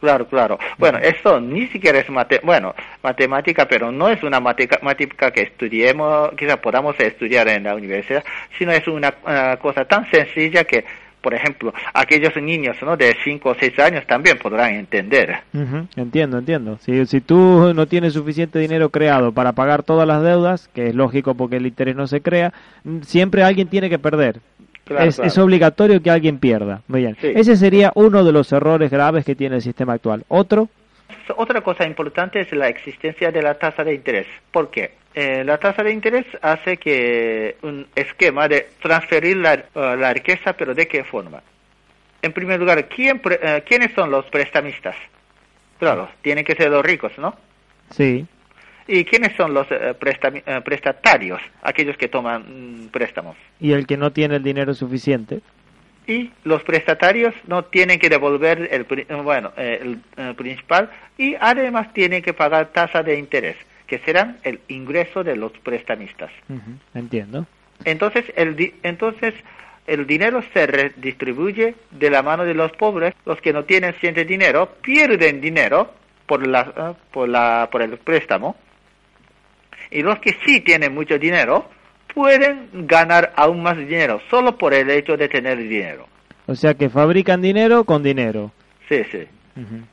Claro, 0.00 0.26
claro. 0.26 0.58
Bueno, 0.76 0.98
esto 0.98 1.40
ni 1.40 1.66
siquiera 1.68 1.98
es 1.98 2.10
mate 2.10 2.40
bueno, 2.42 2.74
matemática, 3.02 3.66
pero 3.66 3.90
no 3.90 4.08
es 4.08 4.22
una 4.22 4.38
matemática 4.38 5.30
que 5.30 5.42
estudiemos, 5.42 6.30
quizá 6.36 6.60
podamos 6.60 6.98
estudiar 7.00 7.48
en 7.48 7.64
la 7.64 7.74
universidad, 7.74 8.22
sino 8.58 8.72
es 8.72 8.86
una 8.86 9.12
cosa 9.60 9.86
tan 9.86 10.10
sencilla 10.10 10.64
que 10.64 10.84
por 11.24 11.32
ejemplo, 11.32 11.72
aquellos 11.94 12.36
niños 12.36 12.76
¿no? 12.82 12.98
de 12.98 13.16
5 13.24 13.48
o 13.48 13.54
6 13.58 13.78
años 13.78 14.06
también 14.06 14.36
podrán 14.38 14.74
entender. 14.74 15.38
Entiendo, 15.96 16.36
entiendo. 16.36 16.78
Si, 16.82 17.06
si 17.06 17.22
tú 17.22 17.72
no 17.74 17.86
tienes 17.86 18.12
suficiente 18.12 18.58
dinero 18.58 18.90
creado 18.90 19.32
para 19.32 19.52
pagar 19.52 19.84
todas 19.84 20.06
las 20.06 20.22
deudas, 20.22 20.68
que 20.74 20.88
es 20.88 20.94
lógico 20.94 21.34
porque 21.34 21.56
el 21.56 21.66
interés 21.66 21.96
no 21.96 22.06
se 22.06 22.20
crea, 22.20 22.52
siempre 23.06 23.42
alguien 23.42 23.68
tiene 23.68 23.88
que 23.88 23.98
perder. 23.98 24.40
Claro, 24.84 25.06
es, 25.06 25.16
claro. 25.16 25.28
es 25.28 25.38
obligatorio 25.38 26.02
que 26.02 26.10
alguien 26.10 26.36
pierda. 26.38 26.82
Muy 26.88 27.00
bien. 27.00 27.16
Sí. 27.18 27.32
Ese 27.34 27.56
sería 27.56 27.90
uno 27.94 28.22
de 28.22 28.32
los 28.32 28.52
errores 28.52 28.90
graves 28.90 29.24
que 29.24 29.34
tiene 29.34 29.56
el 29.56 29.62
sistema 29.62 29.94
actual. 29.94 30.24
Otro, 30.28 30.68
Otra 31.36 31.60
cosa 31.62 31.86
importante 31.86 32.40
es 32.40 32.52
la 32.52 32.68
existencia 32.68 33.30
de 33.30 33.42
la 33.42 33.54
tasa 33.54 33.82
de 33.84 33.94
interés. 33.94 34.26
¿Por 34.50 34.70
qué? 34.70 34.92
Eh, 35.14 35.44
la 35.44 35.58
tasa 35.58 35.82
de 35.82 35.92
interés 35.92 36.26
hace 36.42 36.76
que 36.76 37.56
un 37.62 37.86
esquema 37.94 38.48
de 38.48 38.68
transferir 38.82 39.36
la, 39.36 39.54
eh, 39.54 39.64
la 39.74 40.12
riqueza, 40.12 40.52
pero 40.54 40.74
¿de 40.74 40.88
qué 40.88 41.04
forma? 41.04 41.40
En 42.22 42.32
primer 42.32 42.58
lugar, 42.58 42.88
¿quién 42.88 43.20
pre- 43.20 43.38
eh, 43.42 43.62
¿quiénes 43.66 43.92
son 43.92 44.10
los 44.10 44.24
prestamistas? 44.26 44.96
Claro, 45.78 46.08
tienen 46.22 46.44
que 46.44 46.54
ser 46.54 46.70
los 46.70 46.84
ricos, 46.84 47.12
¿no? 47.18 47.34
sí, 47.90 48.26
¿Y 48.86 49.04
quiénes 49.04 49.34
son 49.36 49.54
los 49.54 49.66
eh, 49.70 49.94
eh, 49.94 50.60
prestatarios? 50.64 51.40
Aquellos 51.62 51.96
que 51.96 52.08
toman 52.08 52.84
mm, 52.84 52.88
préstamos. 52.88 53.36
y 53.60 53.72
el 53.72 53.86
que 53.86 53.96
no 53.96 54.12
tiene 54.12 54.36
el 54.36 54.42
dinero 54.42 54.74
suficiente. 54.74 55.40
Y 56.06 56.30
los 56.44 56.62
prestatarios 56.62 57.34
no 57.46 57.64
tienen 57.64 57.98
que 57.98 58.08
devolver 58.08 58.68
el, 58.70 58.86
eh, 58.90 59.14
bueno, 59.22 59.52
eh, 59.56 59.78
el, 59.80 59.98
eh, 60.16 60.34
principal 60.34 60.90
y 61.16 61.34
además 61.40 61.92
tienen 61.92 62.22
que 62.22 62.32
pagar 62.34 62.72
tasa 62.72 63.02
de 63.02 63.18
interés, 63.18 63.56
que 63.86 63.98
serán 64.00 64.38
el 64.42 64.60
ingreso 64.68 65.24
de 65.24 65.36
los 65.36 65.52
prestamistas. 65.58 66.30
Entiendo. 66.94 67.46
Entonces 67.84 68.24
el, 68.36 68.54
di- 68.56 68.74
entonces 68.82 69.34
el 69.86 70.06
dinero 70.06 70.42
se 70.52 70.66
redistribuye 70.66 71.74
de 71.90 72.10
la 72.10 72.22
mano 72.22 72.44
de 72.44 72.54
los 72.54 72.72
pobres, 72.72 73.14
los 73.26 73.40
que 73.40 73.52
no 73.52 73.64
tienen 73.64 73.90
suficiente 73.92 74.24
dinero 74.24 74.76
pierden 74.82 75.40
dinero 75.40 75.92
por, 76.26 76.46
la, 76.46 76.94
por, 77.10 77.28
la, 77.28 77.68
por 77.70 77.82
el 77.82 77.98
préstamo 77.98 78.56
y 79.90 80.02
los 80.02 80.18
que 80.20 80.36
sí 80.44 80.60
tienen 80.60 80.94
mucho 80.94 81.18
dinero 81.18 81.68
pueden 82.14 82.68
ganar 82.86 83.32
aún 83.36 83.62
más 83.62 83.76
dinero 83.76 84.20
solo 84.30 84.56
por 84.56 84.72
el 84.74 84.88
hecho 84.90 85.16
de 85.16 85.28
tener 85.28 85.58
dinero. 85.58 86.06
O 86.46 86.54
sea 86.54 86.74
que 86.74 86.88
fabrican 86.88 87.42
dinero 87.42 87.84
con 87.84 88.02
dinero. 88.02 88.52
Sí, 88.88 89.02
sí. 89.10 89.24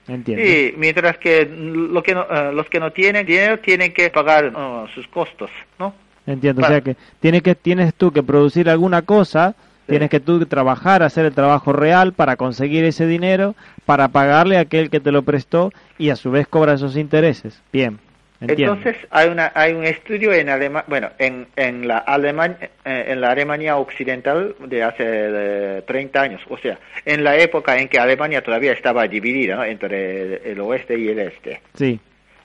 Entiendo. 0.07 0.43
Y 0.43 0.73
mientras 0.77 1.17
que 1.19 1.45
lo 1.45 2.01
que 2.01 2.15
no- 2.15 2.25
eh, 2.29 2.51
los 2.53 2.67
que 2.67 2.79
no 2.79 2.91
tienen 2.91 3.25
dinero 3.25 3.59
tienen 3.59 3.93
que 3.93 4.09
pagar 4.09 4.51
oh, 4.55 4.87
sus 4.93 5.07
costos, 5.07 5.51
¿no? 5.77 5.93
Entiendo, 6.25 6.61
o 6.61 6.65
sea 6.67 6.81
que 6.81 6.95
tienes 7.19 7.41
que 7.41 7.55
tienes 7.55 7.93
tú 7.95 8.11
que 8.11 8.23
producir 8.23 8.69
alguna 8.69 9.01
cosa, 9.03 9.55
tienes 9.87 10.09
que 10.09 10.19
tú 10.19 10.45
trabajar, 10.45 11.03
hacer 11.03 11.25
el 11.25 11.33
trabajo 11.33 11.73
real 11.73 12.13
para 12.13 12.35
conseguir 12.37 12.83
ese 12.85 13.05
dinero, 13.07 13.55
para 13.85 14.07
pagarle 14.07 14.57
a 14.57 14.61
aquel 14.61 14.89
que 14.89 14.99
te 14.99 15.11
lo 15.11 15.23
prestó 15.23 15.71
y 15.97 16.09
a 16.09 16.15
su 16.15 16.31
vez 16.31 16.47
cobra 16.47 16.73
esos 16.73 16.95
intereses. 16.97 17.61
Bien, 17.73 17.99
entiendo. 18.41 18.73
Entonces 18.73 18.97
hay 19.11 19.29
una 19.29 19.51
hay 19.55 19.73
un 19.73 19.83
estudio 19.85 20.33
en 20.33 20.47
Alema- 20.49 20.83
bueno 20.87 21.09
en 21.19 21.47
en 21.55 21.87
la 21.87 21.99
Alemania 21.99 22.69
en 22.83 23.21
la 23.21 23.31
Alemania 23.31 23.77
occidental 23.77 24.55
de 24.59 24.83
hace 24.83 25.03
eh, 25.05 25.81
30 25.85 26.21
años, 26.21 26.41
o 26.49 26.57
sea, 26.57 26.79
en 27.05 27.23
la 27.23 27.37
época 27.37 27.77
en 27.79 27.87
que 27.87 27.99
Alemania 27.99 28.41
todavía 28.43 28.71
estaba 28.73 29.07
dividida 29.07 29.55
¿no? 29.57 29.63
entre 29.63 30.21
el, 30.21 30.41
el 30.45 30.59
oeste 30.59 30.97
y 30.97 31.07
el 31.09 31.19
este. 31.19 31.61
sí, 31.75 31.99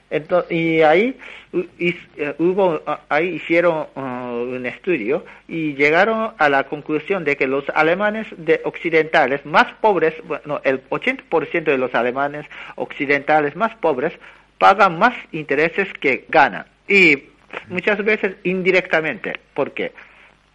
Ento- 0.09 0.45
y 0.49 0.81
ahí 0.83 1.17
eh, 1.53 2.33
hubo 2.39 2.81
ah, 2.87 3.01
ahí 3.09 3.27
hicieron 3.35 3.87
ah, 3.95 4.31
un 4.33 4.65
estudio 4.65 5.25
y 5.49 5.73
llegaron 5.75 6.31
a 6.37 6.47
la 6.49 6.63
conclusión 6.63 7.25
de 7.25 7.35
que 7.35 7.45
los 7.45 7.65
alemanes 7.75 8.25
de 8.37 8.61
occidentales 8.63 9.45
más 9.45 9.67
pobres, 9.81 10.13
bueno, 10.25 10.61
el 10.63 10.81
80% 10.89 11.63
de 11.63 11.77
los 11.77 11.93
alemanes 11.93 12.45
occidentales 12.75 13.55
más 13.57 13.75
pobres 13.75 14.13
pagan 14.57 14.97
más 14.97 15.13
intereses 15.31 15.87
que 15.99 16.25
ganan 16.29 16.65
y 16.87 17.23
muchas 17.69 18.03
veces 18.03 18.35
indirectamente, 18.43 19.39
¿por 19.53 19.71
qué? 19.71 19.91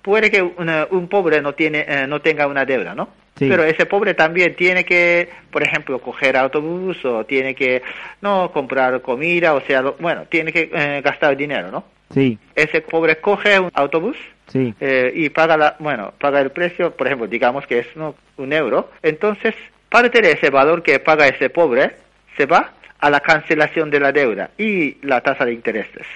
Puede 0.03 0.31
que 0.31 0.43
una- 0.43 0.87
un 0.91 1.09
pobre 1.09 1.41
no 1.41 1.55
tiene 1.55 1.85
eh, 1.87 2.07
no 2.09 2.21
tenga 2.21 2.47
una 2.47 2.65
deuda, 2.65 2.95
¿no? 2.95 3.09
Sí. 3.39 3.49
Pero 3.49 3.65
ese 3.65 3.87
pobre 3.87 4.13
también 4.15 4.55
tiene 4.57 4.85
que, 4.85 5.29
por 5.51 5.63
ejemplo, 5.63 5.99
coger 6.01 6.37
autobús 6.37 7.03
o 7.05 7.25
tiene 7.25 7.55
que, 7.55 7.83
no, 8.21 8.51
comprar 8.53 9.01
comida, 9.01 9.55
o 9.55 9.61
sea, 9.63 9.81
lo- 9.81 9.95
bueno, 9.99 10.25
tiene 10.29 10.53
que 10.53 10.71
eh, 10.73 11.01
gastar 11.03 11.37
dinero, 11.37 11.71
¿no? 11.71 11.85
sí, 12.13 12.39
Ese 12.55 12.83
pobre 12.83 13.17
coge 13.17 13.59
un 13.59 13.71
autobús 13.73 14.19
sí, 14.49 14.75
eh, 14.81 15.11
y 15.15 15.31
paga 15.31 15.57
la, 15.57 15.77
bueno, 15.79 16.13
paga 16.19 16.41
el 16.41 16.51
precio, 16.51 16.95
por 16.95 17.07
ejemplo, 17.07 17.27
digamos 17.27 17.67
que 17.67 17.79
es 17.79 17.87
¿no? 17.97 18.15
un 18.37 18.53
euro, 18.53 18.91
entonces 19.03 19.55
parte 19.89 20.21
de 20.21 20.33
ese 20.33 20.51
valor 20.51 20.83
que 20.83 20.99
paga 20.99 21.27
ese 21.27 21.49
pobre 21.49 21.93
se 22.37 22.45
va 22.45 22.73
a 23.03 23.11
la 23.11 23.21
cancelación 23.21 23.91
de 23.91 23.99
la 24.01 24.13
deuda 24.13 24.51
y 24.57 24.97
la 25.05 25.21
tasa 25.21 25.45
de 25.45 25.53
intereses. 25.53 26.07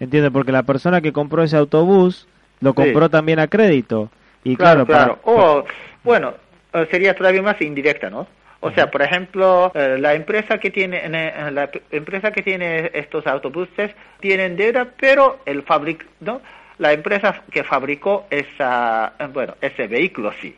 entiendo, 0.00 0.32
porque 0.32 0.50
la 0.52 0.62
persona 0.64 1.00
que 1.00 1.12
compró 1.12 1.42
ese 1.44 1.56
autobús 1.56 2.26
lo 2.60 2.74
compró 2.74 3.08
también 3.10 3.38
a 3.38 3.46
crédito. 3.46 4.10
Y 4.42 4.56
claro, 4.56 4.86
claro. 4.86 5.18
para- 5.22 5.36
O, 5.36 5.64
bueno, 6.02 6.34
eh, 6.72 6.86
sería 6.90 7.14
todavía 7.14 7.42
más 7.42 7.60
indirecta, 7.60 8.08
¿no? 8.10 8.26
O 8.60 8.70
sea, 8.70 8.90
por 8.90 9.02
ejemplo, 9.02 9.70
eh, 9.74 9.98
la 10.00 10.14
empresa 10.14 10.56
que 10.58 10.70
tiene 10.70 10.96
eh, 11.04 11.50
la 11.52 11.68
empresa 11.90 12.30
que 12.32 12.42
tiene 12.42 12.90
estos 12.94 13.26
autobuses 13.26 13.90
tienen 14.20 14.56
deuda, 14.56 14.88
pero 14.98 15.40
el 15.44 15.62
fabric, 15.62 16.06
¿no? 16.20 16.40
La 16.78 16.94
empresa 16.94 17.42
que 17.50 17.62
fabricó 17.64 18.26
esa, 18.30 19.12
eh, 19.18 19.26
bueno, 19.32 19.54
ese 19.60 19.86
vehículo 19.86 20.32
sí. 20.40 20.56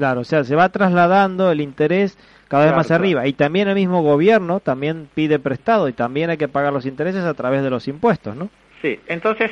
Claro, 0.00 0.22
o 0.22 0.24
sea, 0.24 0.44
se 0.44 0.56
va 0.56 0.70
trasladando 0.70 1.50
el 1.52 1.60
interés 1.60 2.16
cada 2.48 2.62
vez 2.64 2.68
Claro, 2.70 2.76
más 2.78 2.86
claro. 2.86 3.02
arriba. 3.02 3.26
Y 3.26 3.34
también 3.34 3.68
el 3.68 3.74
mismo 3.74 4.02
gobierno 4.02 4.58
también 4.60 5.10
pide 5.14 5.38
prestado 5.38 5.88
y 5.90 5.92
también 5.92 6.30
hay 6.30 6.38
que 6.38 6.48
pagar 6.48 6.72
los 6.72 6.86
intereses 6.86 7.22
a 7.22 7.34
través 7.34 7.62
de 7.62 7.68
los 7.68 7.86
impuestos, 7.86 8.34
¿no? 8.34 8.48
Sí, 8.80 8.98
entonces 9.08 9.50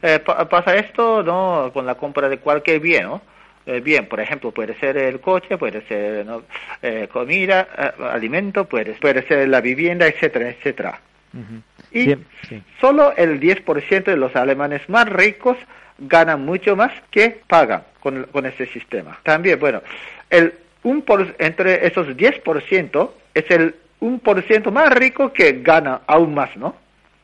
eh, 0.00 0.18
pa- 0.20 0.48
pasa 0.48 0.74
esto 0.76 1.22
no 1.22 1.70
con 1.74 1.84
la 1.84 1.96
compra 1.96 2.30
de 2.30 2.38
cualquier 2.38 2.80
bien, 2.80 3.04
¿no? 3.04 3.20
Eh, 3.66 3.80
bien, 3.80 4.06
por 4.08 4.20
ejemplo, 4.20 4.52
puede 4.52 4.74
ser 4.80 4.96
el 4.96 5.20
coche, 5.20 5.58
puede 5.58 5.82
ser 5.86 6.24
¿no? 6.24 6.44
eh, 6.80 7.06
comida, 7.12 7.68
eh, 7.76 8.02
alimento, 8.10 8.64
puede, 8.64 8.94
puede 8.94 9.20
ser 9.28 9.46
la 9.50 9.60
vivienda, 9.60 10.06
etcétera, 10.06 10.48
etcétera. 10.48 10.98
Ujú. 11.34 11.60
Y 11.92 12.14
sí. 12.48 12.62
solo 12.80 13.12
el 13.18 13.38
10% 13.38 14.04
de 14.12 14.16
los 14.16 14.34
alemanes 14.34 14.88
más 14.88 15.06
ricos 15.10 15.58
ganan 16.00 16.44
mucho 16.44 16.76
más 16.76 16.92
que 17.10 17.40
pagan 17.46 17.84
con, 18.00 18.24
con 18.24 18.46
ese 18.46 18.66
sistema. 18.66 19.18
También, 19.22 19.58
bueno, 19.58 19.82
el 20.28 20.54
un 20.82 21.02
por, 21.02 21.34
entre 21.38 21.86
esos 21.86 22.08
10% 22.08 23.10
es 23.34 23.50
el 23.50 23.74
1% 24.00 24.70
más 24.70 24.90
rico 24.90 25.32
que 25.32 25.60
gana 25.62 26.00
aún 26.06 26.34
más, 26.34 26.56
¿no? 26.56 26.74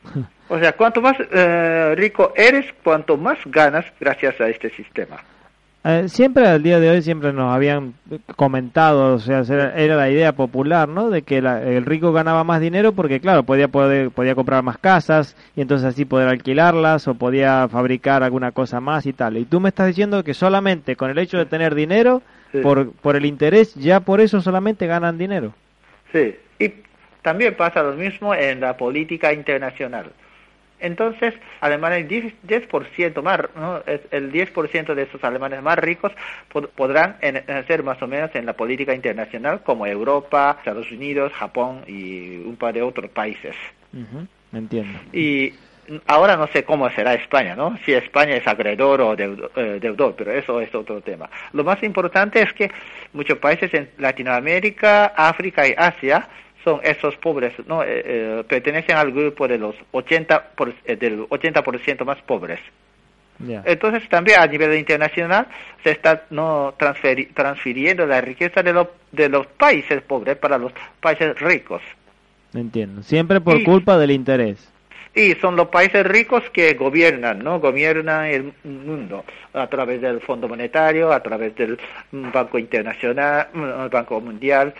O 0.49 0.57
sea, 0.57 0.71
cuanto 0.71 1.01
más 1.01 1.17
eh, 1.19 1.93
rico 1.97 2.31
eres, 2.33 2.65
cuanto 2.81 3.17
más 3.17 3.37
ganas 3.47 3.83
gracias 3.99 4.39
a 4.39 4.47
este 4.47 4.69
sistema. 4.69 5.17
Eh, 5.89 6.09
siempre 6.09 6.45
al 6.45 6.61
día 6.63 6.81
de 6.81 6.89
hoy 6.89 7.01
siempre 7.01 7.31
nos 7.31 7.53
habían 7.53 7.93
comentado, 8.35 9.13
o 9.13 9.19
sea, 9.19 9.39
era, 9.47 9.73
era 9.75 9.95
la 9.95 10.09
idea 10.09 10.33
popular, 10.33 10.89
¿no? 10.89 11.09
De 11.09 11.21
que 11.21 11.41
la- 11.41 11.61
el 11.63 11.85
rico 11.85 12.11
ganaba 12.11 12.43
más 12.43 12.59
dinero 12.59 12.91
porque, 12.91 13.21
claro, 13.21 13.43
podía 13.43 13.69
poder, 13.69 14.11
podía 14.11 14.35
comprar 14.35 14.63
más 14.63 14.77
casas 14.79 15.37
y 15.55 15.61
entonces 15.61 15.87
así 15.87 16.03
poder 16.03 16.27
alquilarlas 16.27 17.07
o 17.07 17.13
podía 17.13 17.69
fabricar 17.69 18.21
alguna 18.21 18.51
cosa 18.51 18.81
más 18.81 19.05
y 19.05 19.13
tal. 19.13 19.37
Y 19.37 19.45
tú 19.45 19.61
me 19.61 19.69
estás 19.69 19.87
diciendo 19.87 20.25
que 20.25 20.33
solamente 20.33 20.97
con 20.97 21.09
el 21.09 21.17
hecho 21.19 21.37
de 21.37 21.45
tener 21.45 21.73
dinero, 21.73 22.21
Sí. 22.51 22.59
por, 22.59 22.91
por 22.91 23.15
el 23.15 23.25
interés, 23.25 23.73
ya 23.75 23.99
por 24.01 24.19
eso 24.21 24.41
solamente 24.41 24.87
ganan 24.87 25.17
dinero. 25.17 25.53
Sí, 26.13 26.35
y 26.59 26.73
también 27.21 27.55
pasa 27.55 27.83
lo 27.83 27.93
mismo 27.93 28.33
en 28.33 28.61
la 28.61 28.75
política 28.77 29.31
internacional. 29.33 30.07
Entonces, 30.79 31.33
Alemania, 31.61 31.97
el 31.97 32.07
10%, 32.07 32.33
10% 32.47 33.21
más, 33.23 33.39
¿no? 33.55 33.77
Es 33.87 34.01
el 34.11 34.31
10% 34.31 34.93
de 34.93 35.03
esos 35.03 35.23
alemanes 35.23 35.61
más 35.61 35.77
ricos 35.79 36.11
pod- 36.53 36.69
podrán 36.69 37.17
ser 37.67 37.83
más 37.83 38.01
o 38.01 38.07
menos 38.07 38.29
en 38.35 38.45
la 38.45 38.53
política 38.53 38.93
internacional 38.93 39.61
como 39.63 39.87
Europa, 39.87 40.55
Estados 40.59 40.91
Unidos, 40.91 41.33
Japón 41.33 41.81
y 41.87 42.37
un 42.37 42.55
par 42.57 42.73
de 42.73 42.81
otros 42.83 43.09
países. 43.09 43.55
Ujú, 43.93 44.27
Entiendo. 44.53 44.99
Y 45.13 45.53
ahora 46.05 46.35
no 46.37 46.47
sé 46.47 46.63
cómo 46.63 46.89
será 46.91 47.13
España, 47.15 47.55
¿no? 47.55 47.77
Si 47.85 47.93
España 47.93 48.35
es 48.35 48.45
acreedor 48.47 49.01
o 49.01 49.13
eh, 49.17 49.79
deudor, 49.81 50.15
pero 50.17 50.31
eso 50.31 50.61
es 50.61 50.73
otro 50.75 51.01
tema. 51.01 51.29
Lo 51.53 51.63
más 51.63 51.81
importante 51.81 52.41
es 52.41 52.53
que 52.53 52.69
muchos 53.13 53.37
países 53.39 53.73
en 53.73 53.89
Latinoamérica, 53.97 55.07
África 55.15 55.67
y 55.67 55.73
Asia 55.77 56.27
son 56.63 56.79
esos 56.83 57.15
pobres, 57.17 57.53
¿no? 57.67 57.83
Eh, 57.83 57.87
eh, 58.05 58.43
pertenecen 58.47 58.95
al 58.97 59.11
grupo 59.11 59.47
de 59.47 59.57
los 59.57 59.75
80 59.91 60.43
por- 60.55 60.73
eh, 60.85 60.95
del 60.95 61.21
80% 61.29 62.03
más 62.05 62.17
pobres. 62.23 62.59
Entonces 63.65 64.09
también 64.09 64.39
a 64.39 64.47
nivel 64.47 64.73
internacional 64.79 65.45
se 65.83 65.91
está 65.91 66.23
no 66.31 66.73
transferi- 66.79 67.27
transfiriendo 67.35 68.07
la 68.07 68.19
riqueza 68.19 68.63
de, 68.63 68.73
los 68.73 68.87
de 69.11 69.29
los 69.29 69.45
países 69.45 70.01
pobres 70.01 70.37
para 70.37 70.57
los 70.57 70.71
países 70.99 71.39
ricos. 71.39 71.83
Entiendo. 72.55 73.03
Siempre 73.03 73.39
por 73.39 73.57
Y- 73.57 73.63
culpa 73.63 73.97
del 73.99 74.09
interés. 74.09 74.73
y 75.13 75.33
son 75.35 75.55
los 75.55 75.67
países 75.67 76.03
ricos 76.05 76.43
que 76.51 76.73
gobiernan, 76.73 77.39
¿no? 77.43 77.59
Gobiernan 77.59 78.25
el 78.25 78.53
mundo 78.63 79.23
a 79.53 79.67
través 79.67 80.01
del 80.01 80.19
Fondo 80.21 80.47
Monetario, 80.47 81.11
a 81.13 81.21
través 81.21 81.55
del 81.55 81.77
Banco 82.11 82.57
Internacional, 82.57 83.47
el 83.53 83.89
Banco 83.89 84.19
Mundial. 84.19 84.73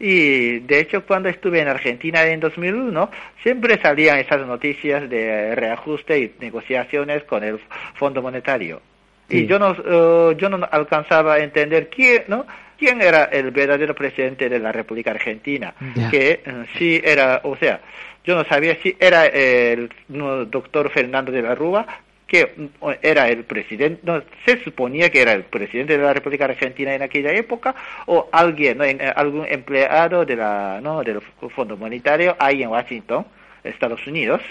Y 0.00 0.60
de 0.60 0.80
hecho, 0.80 1.04
cuando 1.04 1.28
estuve 1.28 1.60
en 1.60 1.68
Argentina 1.68 2.24
en 2.24 2.40
2001, 2.40 3.10
siempre 3.42 3.80
salían 3.80 4.18
esas 4.18 4.46
noticias 4.46 5.08
de 5.10 5.54
reajuste 5.54 6.18
y 6.18 6.34
negociaciones 6.40 7.24
con 7.24 7.42
el 7.42 7.58
Fondo 7.94 8.22
Monetario. 8.22 8.80
Sí. 9.28 9.38
Y 9.38 9.46
yo 9.46 9.58
no, 9.58 9.72
eh, 9.72 10.36
yo 10.38 10.48
no 10.48 10.66
alcanzaba 10.70 11.34
a 11.34 11.38
entender 11.40 11.88
quién, 11.90 12.24
¿no? 12.28 12.46
quién 12.78 13.02
era 13.02 13.24
el 13.24 13.50
verdadero 13.50 13.94
presidente 13.94 14.48
de 14.48 14.58
la 14.58 14.72
República 14.72 15.10
Argentina. 15.10 15.74
Que 16.10 16.40
eh, 16.44 16.64
sí 16.78 17.00
era, 17.02 17.40
o 17.42 17.56
sea, 17.56 17.80
yo 18.24 18.36
no 18.36 18.44
sabía 18.44 18.76
si 18.82 18.96
era 18.98 19.26
el 19.26 19.90
no, 20.08 20.44
doctor 20.44 20.90
Fernando 20.90 21.32
de 21.32 21.42
la 21.42 21.54
Rúa, 21.54 21.86
que 22.28 22.68
era 23.02 23.28
el 23.28 23.42
presidente, 23.44 24.00
no, 24.04 24.22
se 24.44 24.62
suponía 24.62 25.10
que 25.10 25.22
era 25.22 25.32
el 25.32 25.44
presidente 25.44 25.96
de 25.96 26.04
la 26.04 26.12
República 26.12 26.44
Argentina 26.44 26.94
en 26.94 27.02
aquella 27.02 27.32
época, 27.32 27.74
o 28.06 28.28
alguien, 28.30 28.78
¿no? 28.78 28.84
En- 28.84 29.00
eh, 29.00 29.12
algún 29.16 29.46
empleado 29.46 30.24
de 30.26 30.36
la, 30.36 30.78
¿no? 30.82 31.02
del 31.02 31.20
Fondo 31.56 31.76
Monetario 31.76 32.36
ahí 32.38 32.62
en 32.62 32.68
Washington, 32.68 33.24
Estados 33.64 34.06
Unidos, 34.06 34.42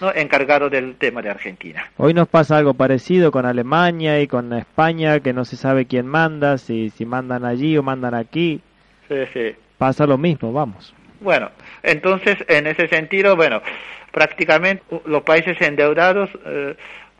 ¿no? 0.00 0.14
encargado 0.14 0.70
del 0.70 0.94
tema 0.94 1.20
de 1.20 1.28
Argentina. 1.30 1.84
Hoy 1.98 2.14
nos 2.14 2.28
pasa 2.28 2.56
algo 2.56 2.72
parecido 2.72 3.30
con 3.32 3.44
Alemania 3.46 4.20
y 4.20 4.26
con 4.28 4.52
España, 4.52 5.20
que 5.20 5.32
no 5.32 5.44
se 5.44 5.56
sabe 5.56 5.86
quién 5.86 6.06
manda, 6.06 6.56
si, 6.56 6.88
si 6.90 7.04
mandan 7.04 7.44
allí 7.44 7.76
o 7.76 7.82
mandan 7.82 8.14
aquí. 8.14 8.60
Sí, 9.08 9.16
sí. 9.34 9.54
Pasa 9.76 10.06
lo 10.06 10.16
mismo, 10.16 10.52
vamos. 10.52 10.94
Bueno, 11.22 11.50
entonces 11.82 12.36
en 12.48 12.66
ese 12.66 12.88
sentido, 12.88 13.36
bueno, 13.36 13.62
prácticamente 14.10 14.82
uh, 14.90 15.00
los 15.06 15.22
países 15.22 15.60
endeudados 15.60 16.30
eh, 16.44 16.74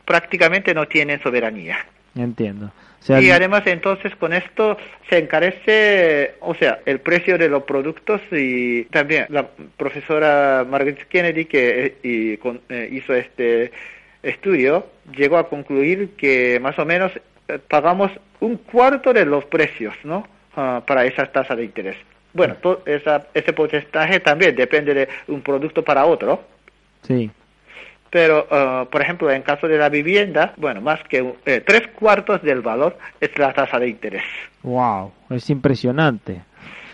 prácticamente 0.05 0.73
no 0.73 0.87
tienen 0.87 1.21
soberanía. 1.21 1.77
Entiendo. 2.15 2.67
O 2.67 3.05
sea, 3.05 3.19
Y 3.19 3.31
además 3.31 3.63
entonces 3.65 4.15
con 4.15 4.31
esto 4.33 4.77
se 5.09 5.17
encarece, 5.17 6.35
o 6.39 6.53
sea, 6.55 6.79
el 6.85 6.99
precio 6.99 7.37
de 7.37 7.49
los 7.49 7.63
productos 7.63 8.21
y 8.31 8.83
también 8.85 9.25
la 9.29 9.47
profesora 9.75 10.65
Margaret 10.69 11.05
Kennedy 11.09 11.45
que 11.45 11.85
eh, 11.85 11.95
y 12.03 12.37
con- 12.37 12.61
eh, 12.69 12.87
hizo 12.91 13.13
este 13.13 13.71
estudio 14.21 14.87
llegó 15.17 15.37
a 15.37 15.49
concluir 15.49 16.11
que 16.15 16.59
más 16.61 16.79
o 16.79 16.85
menos 16.85 17.11
eh, 17.49 17.59
pagamos 17.67 18.09
un 18.39 18.55
cuarto 18.57 19.11
de 19.11 19.25
los 19.25 19.43
precios, 19.45 19.93
¿no? 20.03 20.25
Ah, 20.55 20.81
para 20.85 21.05
esas 21.05 21.31
tasas 21.33 21.57
de 21.57 21.65
interés. 21.65 21.97
Bueno, 22.33 22.55
esa, 22.85 23.27
ese 23.33 23.53
porcentaje 23.53 24.19
también 24.19 24.55
depende 24.55 24.93
de 24.93 25.07
un 25.27 25.41
producto 25.41 25.83
para 25.83 26.05
otro. 26.05 26.41
sí. 27.01 27.29
Pero, 28.09 28.45
eh, 28.51 28.85
por 28.91 29.01
ejemplo, 29.01 29.31
en 29.31 29.41
caso 29.41 29.67
de 29.67 29.75
la 29.75 29.89
vivienda, 29.89 30.53
bueno, 30.57 30.81
más 30.81 30.99
que 31.09 31.33
eh, 31.47 31.61
tres 31.65 31.87
cuartos 31.95 32.43
del 32.43 32.61
valor 32.61 32.95
es 33.19 33.35
la 33.39 33.51
tasa 33.53 33.79
de 33.79 33.87
interés. 33.89 34.21
Wow, 34.61 35.11
es 35.31 35.49
impresionante. 35.49 36.41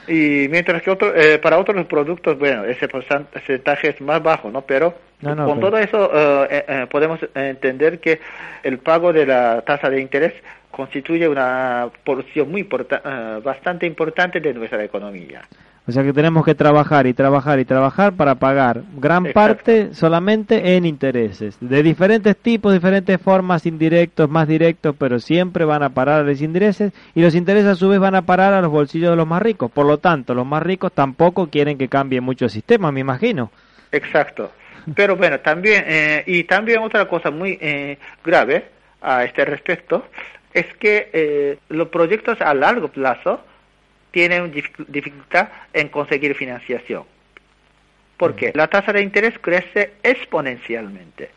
Y 0.08 0.48
mientras 0.50 0.82
que 0.82 0.90
otro, 0.90 1.14
eh, 1.14 1.38
para 1.38 1.58
otros 1.60 1.86
productos, 1.88 2.40
bueno, 2.40 2.64
ese 2.64 2.88
porcentaje 2.88 3.90
es 3.90 4.00
más 4.00 4.24
bajo, 4.24 4.50
¿no? 4.50 4.62
Pero 4.62 4.94
No, 5.20 5.36
no, 5.36 5.46
con 5.46 5.56
pero- 5.60 5.70
todo 5.72 5.80
eso 5.82 6.10
eh, 6.50 6.88
podemos 6.90 7.20
entender 7.36 8.00
que 8.00 8.22
el 8.64 8.78
pago 8.78 9.12
de 9.12 9.26
la 9.26 9.60
tasa 9.64 9.90
de 9.90 10.00
interés 10.00 10.34
constituye 10.72 11.28
una 11.28 11.90
porción 12.04 12.52
muy 12.52 12.62
importa- 12.62 13.02
eh, 13.04 13.42
bastante 13.44 13.86
importante 13.86 14.40
de 14.40 14.54
nuestra 14.54 14.84
economía. 14.84 15.42
O 15.88 15.92
sea 15.92 16.04
que 16.04 16.14
tenemos 16.14 16.46
que 16.46 16.54
trabajar 16.54 17.08
y 17.08 17.16
trabajar 17.16 17.58
y 17.60 17.66
trabajar 17.66 18.14
para 18.14 18.36
pagar 18.36 18.84
gran 18.98 19.26
Exacto. 19.26 19.34
parte 19.34 19.94
solamente 19.96 20.76
en 20.76 20.86
intereses, 20.86 21.58
de 21.60 21.82
diferentes 21.82 22.38
tipos, 22.38 22.74
diferentes 22.74 23.20
formas, 23.20 23.66
indirectos, 23.66 24.30
más 24.30 24.48
directos, 24.48 24.96
pero 25.00 25.18
siempre 25.20 25.66
van 25.66 25.82
a 25.82 25.90
parar 25.90 26.20
a 26.20 26.24
los 26.24 26.42
intereses 26.44 26.94
y 27.16 27.24
los 27.24 27.34
intereses 27.34 27.70
a 27.70 27.76
su 27.76 27.90
vez 27.90 28.00
van 28.00 28.14
a 28.14 28.22
parar 28.22 28.54
a 28.54 28.62
los 28.62 28.70
bolsillos 28.70 29.10
de 29.10 29.16
los 29.16 29.26
más 29.26 29.42
ricos. 29.42 29.72
Por 29.72 29.88
lo 29.88 29.98
tanto, 29.98 30.36
los 30.36 30.46
más 30.46 30.62
ricos 30.62 30.92
tampoco 30.92 31.48
quieren 31.50 31.80
que 31.80 31.88
cambie 31.88 32.22
mucho 32.22 32.46
el 32.46 32.52
sistema, 32.52 32.92
me 32.92 33.00
imagino. 33.00 33.50
Exacto. 33.92 34.52
Pero 34.94 35.16
bueno, 35.16 35.40
también, 35.40 35.84
eh, 35.88 36.24
y 36.28 36.44
también 36.44 36.80
otra 36.84 37.08
cosa 37.08 37.32
muy 37.32 37.58
eh, 37.60 37.98
grave 38.24 38.66
a 39.02 39.24
este 39.24 39.44
respecto, 39.44 40.06
es 40.54 40.66
que 40.78 41.10
eh, 41.14 41.58
los 41.70 41.90
proyectos 41.90 42.40
a 42.42 42.54
largo 42.54 42.88
plazo 42.90 43.42
tienen 44.12 44.52
dif- 44.54 44.86
dificultad 44.88 45.50
en 45.74 45.90
conseguir 45.90 46.36
financiación. 46.36 47.04
Porque 48.18 48.52
la 48.54 48.68
tasa 48.68 48.92
de 48.92 49.02
interés 49.02 49.34
crece 49.40 49.94
exponencialmente. 50.04 51.30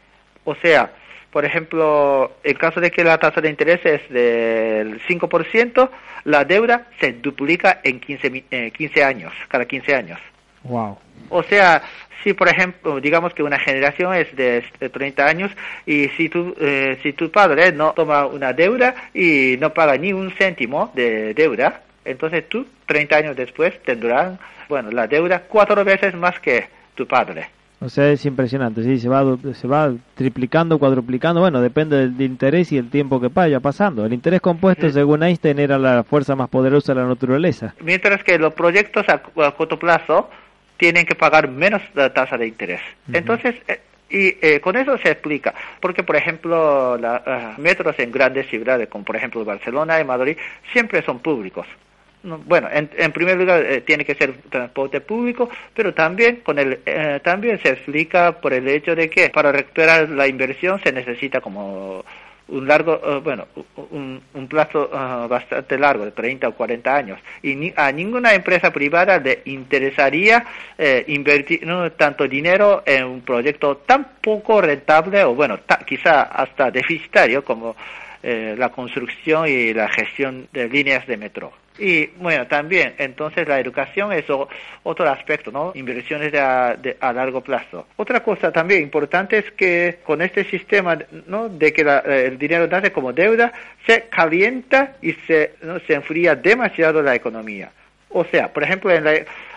O 0.44 0.55
sea, 0.57 0.90
por 1.31 1.44
ejemplo, 1.44 2.33
en 2.42 2.55
caso 2.57 2.81
de 2.81 2.90
que 2.90 3.05
la 3.05 3.18
tasa 3.18 3.40
de 3.40 3.48
interés 3.51 3.81
es 3.85 4.09
del 4.11 5.01
5%, 5.07 5.90
la 6.25 6.44
deuda 6.44 6.88
se 7.01 7.12
duplica 7.12 7.81
en 7.85 8.01
15, 8.01 8.31
mi- 8.31 8.44
eh, 8.51 8.70
15 8.77 9.05
años, 9.05 9.33
cada 9.48 9.64
15 9.64 9.94
años. 9.94 10.18
Wow. 10.64 10.98
O 11.29 11.43
sea, 11.43 11.83
si 12.23 12.33
por 12.35 12.49
ejemplo, 12.49 13.01
digamos 13.01 13.35
que 13.35 13.43
una 13.43 13.59
generación 13.59 14.15
es 14.15 14.35
de 14.37 14.65
eh, 14.81 14.89
30 14.89 15.27
años 15.27 15.51
y 15.87 16.09
si 16.17 16.29
tu, 16.29 16.55
eh, 16.61 16.99
si 17.03 17.13
tu 17.15 17.31
padre 17.31 17.73
no 17.73 17.93
toma 17.95 18.27
una 18.27 18.53
deuda 18.53 18.95
y 19.13 19.57
no 19.61 19.73
paga 19.73 19.97
ni 19.97 20.13
un 20.13 20.31
céntimo 20.33 20.93
de 20.95 21.35
deuda, 21.35 21.83
entonces 22.05 22.49
tú 22.49 22.67
30 22.87 23.17
años 23.17 23.37
después 23.37 23.81
tendrás, 23.83 24.39
bueno, 24.69 24.91
la 24.91 25.07
deuda 25.07 25.43
cuatro 25.49 25.85
veces 25.85 26.15
más 26.15 26.39
que 26.41 26.67
tu 26.95 27.07
padre. 27.07 27.47
O 27.81 27.89
sea, 27.89 28.13
es 28.13 28.25
impresionante, 28.27 28.85
sí, 28.85 29.01
se 29.01 29.09
va, 29.09 29.25
se 29.55 29.67
va 29.67 29.93
triplicando, 30.15 30.79
cuadruplicando, 30.79 31.41
bueno, 31.41 31.61
depende 31.61 31.97
del, 31.97 32.17
del 32.17 32.29
interés 32.31 32.71
y 32.71 32.79
el 32.79 32.89
tiempo 32.89 33.21
que 33.21 33.27
vaya 33.27 33.59
pasando. 33.59 34.07
El 34.07 34.13
interés 34.13 34.41
compuesto, 34.41 34.87
Sí. 34.87 34.93
según 34.93 35.25
Einstein, 35.25 35.59
era 35.59 35.79
la 35.79 36.05
fuerza 36.05 36.37
más 36.37 36.49
poderosa 36.49 36.95
de 36.95 37.01
la 37.01 37.09
naturaleza. 37.09 37.75
Mientras 37.81 38.23
que 38.23 38.39
los 38.39 38.55
proyectos 38.55 39.05
a, 39.09 39.15
a 39.45 39.51
corto 39.57 39.81
plazo 39.81 40.31
tienen 40.83 41.07
que 41.07 41.14
pagar 41.14 41.47
menos 41.47 41.81
la 41.95 42.12
tasa 42.12 42.37
de 42.37 42.49
interés. 42.49 42.81
Entonces, 43.12 43.55
eh, 43.68 43.79
y 44.11 44.37
eh, 44.45 44.59
con 44.59 44.75
eso 44.75 44.99
se 44.99 45.12
explica, 45.12 45.55
porque 45.79 46.03
por 46.03 46.16
ejemplo, 46.16 46.99
los 46.99 47.59
metros 47.59 47.97
en 48.01 48.11
grandes 48.11 48.49
ciudades, 48.49 48.88
como 48.88 49.05
por 49.05 49.14
ejemplo 49.14 49.45
Barcelona 49.45 50.01
y 50.01 50.05
Madrid, 50.05 50.37
siempre 50.73 51.01
son 51.03 51.21
públicos. 51.21 51.68
No, 52.25 52.38
Bueno, 52.38 52.68
en, 52.73 52.90
en 52.97 53.12
primer 53.12 53.37
lugar 53.37 53.64
eh, 53.64 53.83
tiene 53.83 54.05
que 54.05 54.16
ser 54.16 54.33
transporte 54.51 55.01
público, 55.01 55.49
pero 55.73 55.95
también 55.95 56.40
con 56.42 56.59
el 56.59 56.81
eh, 56.85 57.21
también 57.23 57.61
se 57.62 57.68
explica 57.68 58.40
por 58.40 58.53
el 58.53 58.66
hecho 58.66 58.97
de 58.97 59.09
que 59.09 59.31
para 59.31 59.53
recuperar 59.53 60.09
la 60.09 60.27
inversión 60.27 60.81
se 60.83 60.90
necesita 60.90 61.40
como 61.40 62.05
un 62.53 62.67
largo, 62.69 63.01
eh, 63.05 63.21
bueno, 63.23 63.47
un, 63.91 64.21
un 64.35 64.47
plazo 64.49 64.91
eh, 64.93 65.27
bastante 65.29 65.79
largo, 65.79 66.05
de 66.05 66.12
30 66.12 66.49
o 66.49 66.53
40 66.55 66.95
años. 66.95 67.19
Y 67.43 67.55
ni- 67.57 67.73
a 67.77 67.91
ninguna 67.93 68.33
empresa 68.35 68.71
privada 68.73 69.19
le 69.19 69.43
interesaría 69.47 70.45
eh, 70.79 71.05
invertir 71.09 71.61
tanto 71.97 72.29
dinero 72.29 72.83
en 72.87 73.05
un 73.05 73.21
proyecto 73.23 73.79
tan 73.79 74.07
poco 74.21 74.61
rentable 74.61 75.25
o, 75.25 75.35
bueno, 75.35 75.59
ta- 75.61 75.81
quizá 75.85 76.23
hasta 76.23 76.71
deficitario 76.71 77.45
como 77.45 77.75
eh, 78.23 78.55
la 78.59 78.69
construcción 78.71 79.47
y 79.49 79.73
la 79.75 79.89
gestión 79.89 80.49
de 80.53 80.69
líneas 80.69 81.07
de 81.07 81.17
metro. 81.17 81.53
Y 81.79 82.07
bueno, 82.19 82.47
también, 82.47 82.95
entonces 82.99 83.49
la 83.49 83.59
educación 83.59 84.13
es 84.13 84.25
otro 84.83 85.09
aspecto, 85.09 85.51
¿no? 85.51 85.73
Inversiones 85.75 86.31
de 86.31 86.39
a, 86.39 86.77
de- 86.77 86.99
a 87.01 87.13
largo 87.15 87.41
plazo. 87.41 87.87
Otra 87.97 88.21
cosa 88.23 88.53
también 88.53 88.83
importante 88.83 89.39
es 89.39 89.51
que 89.53 89.99
con 90.05 90.21
este 90.21 90.45
sistema, 90.45 90.99
¿no? 91.27 91.49
De 91.49 91.73
que 91.73 91.83
la- 91.83 92.01
el 92.01 92.37
dinero 92.39 92.67
nace 92.67 92.93
como 92.93 93.13
deuda, 93.15 93.53
se 93.87 94.03
calienta 94.11 94.97
y 95.01 95.13
se, 95.27 95.55
¿no? 95.63 95.81
se 95.81 95.95
enfría 95.95 96.35
demasiado 96.37 97.01
la 97.03 97.15
economía. 97.15 97.71
O 98.11 98.25
sea, 98.27 98.53
por 98.53 98.63
ejemplo, 98.63 98.91
en 98.91 99.05
la, 99.05 99.15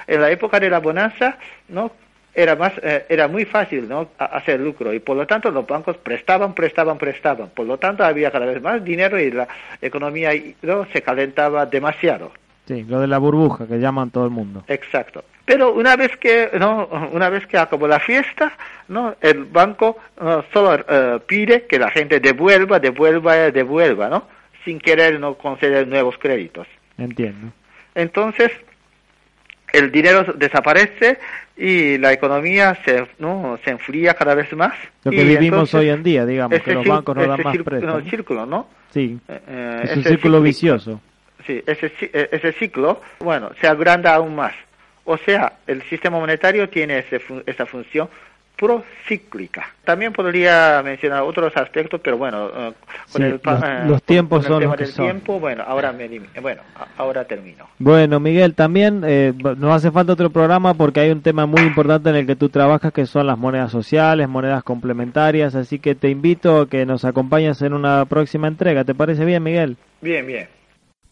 en 0.07 0.21
la 0.21 0.31
época 0.31 0.57
de 0.61 0.69
la 0.69 0.79
bonanza, 0.79 1.37
¿no? 1.67 1.91
Era 2.35 2.55
más, 2.55 2.73
eh, 2.83 3.05
era 3.07 3.27
muy 3.29 3.45
fácil, 3.45 3.87
¿no? 3.87 4.09
a- 4.19 4.25
hacer 4.25 4.59
lucro 4.59 4.93
y 4.93 4.99
por 4.99 5.15
lo 5.15 5.25
tanto 5.25 5.49
los 5.51 5.65
bancos 5.65 5.95
prestaban, 5.97 6.53
prestaban, 6.53 6.97
prestaban. 6.97 7.49
Por 7.49 7.65
lo 7.65 7.77
tanto 7.77 8.03
había 8.03 8.29
cada 8.29 8.45
vez 8.45 8.61
más 8.61 8.83
dinero 8.83 9.17
y 9.19 9.31
la 9.31 9.47
economía 9.81 10.31
¿no? 10.61 10.85
se 10.91 11.01
calentaba 11.01 11.65
demasiado. 11.65 12.31
Sí, 12.67 12.83
lo 12.83 12.99
de 12.99 13.07
la 13.07 13.19
burbuja 13.19 13.67
que 13.67 13.77
llaman 13.79 14.09
todo 14.11 14.25
el 14.25 14.31
mundo. 14.31 14.63
Exacto. 14.67 15.23
Pero 15.45 15.73
una 15.73 15.95
vez 15.95 16.17
que 16.17 16.49
no, 16.59 16.89
una 17.13 17.29
vez 17.29 17.45
que 17.45 17.57
acabó 17.57 17.87
la 17.87 17.99
fiesta, 17.99 18.51
no, 18.87 19.15
el 19.21 19.45
banco 19.45 19.97
solo 20.51 20.83
eh, 20.89 21.19
pide 21.27 21.67
que 21.67 21.77
la 21.77 21.91
gente 21.91 22.19
devuelva, 22.19 22.79
devuelva, 22.79 23.35
devuelva, 23.51 24.09
¿no? 24.09 24.27
Sin 24.65 24.79
querer 24.79 25.19
no 25.19 25.35
conceder 25.35 25.87
nuevos 25.87 26.17
créditos. 26.17 26.65
Entiendo. 26.97 27.51
Entonces, 27.93 28.51
el 29.73 29.91
dinero 29.91 30.23
desaparece 30.35 31.19
y 31.57 31.97
la 31.97 32.11
economía 32.13 32.77
se, 32.85 33.07
¿no? 33.19 33.57
se 33.63 33.71
enfría 33.71 34.13
cada 34.13 34.35
vez 34.35 34.51
más. 34.53 34.73
Lo 35.03 35.11
que 35.11 35.17
Y 35.17 35.23
vivimos 35.23 35.43
entonces, 35.45 35.75
hoy 35.75 35.89
en 35.89 36.03
día, 36.03 36.25
digamos, 36.25 36.61
que 36.61 36.73
los 36.73 36.85
bancos 36.85 37.15
nos 37.15 37.27
dan 37.27 37.41
más 37.43 37.57
préstamos. 37.57 38.03
no, 38.03 38.09
círculo, 38.09 38.45
¿no? 38.45 38.67
Sí, 38.91 39.17
Eh, 39.27 39.39
eh, 39.47 39.81
es 39.83 39.97
un 39.97 40.03
círculo 40.03 40.41
vicioso. 40.41 41.01
Sí, 41.45 41.63
ese, 41.65 41.91
eh, 42.01 42.29
ese 42.31 42.53
ciclo, 42.53 43.01
bueno, 43.19 43.51
se 43.61 43.67
agranda 43.67 44.13
aún 44.15 44.35
más. 44.35 44.53
O 45.03 45.17
sea, 45.17 45.53
el 45.67 45.83
sistema 45.83 46.19
monetario 46.19 46.67
tiene 46.69 46.99
ese 46.99 47.21
esa 47.45 47.65
función 47.65 48.09
procíclica. 48.57 49.67
También 49.83 50.13
podría 50.13 50.81
mencionar 50.83 51.21
otros 51.23 51.55
aspectos, 51.55 52.01
pero 52.03 52.17
bueno, 52.17 52.47
eh, 52.47 52.73
con 53.11 53.21
Sí, 53.21 53.23
el, 53.23 53.39
los- 53.43 53.63
eh, 53.63 53.83
los 53.87 54.03
tiempos 54.03 54.39
con 54.39 54.45
el 54.45 54.51
son 54.51 54.59
tema 54.61 54.71
los 54.71 54.77
que 54.77 54.83
del 54.85 54.93
son. 54.93 55.05
tiempo, 55.05 55.39
bueno, 55.39 55.63
ahora 55.67 55.91
me 55.91 56.05
eh, 56.05 56.21
bueno, 56.41 56.61
ahora 56.97 57.25
termino. 57.25 57.67
Bueno, 57.79 58.19
Miguel, 58.19 58.55
también 58.55 59.01
eh, 59.05 59.33
nos 59.57 59.75
hace 59.75 59.91
falta 59.91 60.13
otro 60.13 60.29
programa 60.29 60.73
porque 60.73 61.01
hay 61.01 61.11
un 61.11 61.21
tema 61.21 61.45
muy 61.45 61.61
importante 61.65 62.09
en 62.09 62.15
el 62.15 62.25
que 62.25 62.35
tú 62.35 62.49
trabajas 62.49 62.91
que 62.93 63.05
son 63.05 63.27
las 63.27 63.37
monedas 63.37 63.71
sociales, 63.71 64.27
monedas 64.29 64.63
complementarias, 64.63 65.55
así 65.55 65.79
que 65.79 65.95
te 65.95 66.09
invito 66.09 66.61
a 66.61 66.69
que 66.69 66.85
nos 66.85 67.05
acompañes 67.05 67.61
en 67.61 67.73
una 67.73 68.05
próxima 68.05 68.47
entrega. 68.47 68.83
¿Te 68.83 68.95
parece 68.95 69.25
bien, 69.25 69.43
Miguel? 69.43 69.77
Bien, 70.01 70.25
bien. 70.25 70.47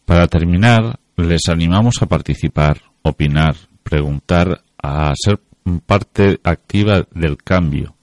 Para 0.04 0.26
terminar, 0.26 0.96
les 1.16 1.48
animamos 1.48 1.94
a 2.02 2.06
participar, 2.06 2.78
opinar, 3.02 3.54
preguntar, 3.82 4.60
a 4.82 5.12
ser 5.14 5.38
parte 5.86 6.40
activa 6.44 7.06
del 7.14 7.36
cambio. 7.38 7.94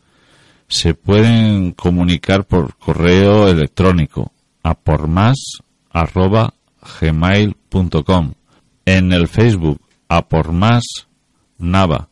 Se 0.67 0.93
pueden 0.93 1.71
comunicar 1.71 2.45
por 2.45 2.75
correo 2.77 3.47
electrónico 3.47 4.31
a 4.63 4.73
por 4.73 5.07
más 5.07 5.37
arroba 5.91 6.53
gmail.com, 6.99 8.33
en 8.85 9.13
el 9.13 9.27
Facebook 9.27 9.81
a 10.07 10.27
por 10.27 10.51
más 10.51 10.83
nava 11.57 12.09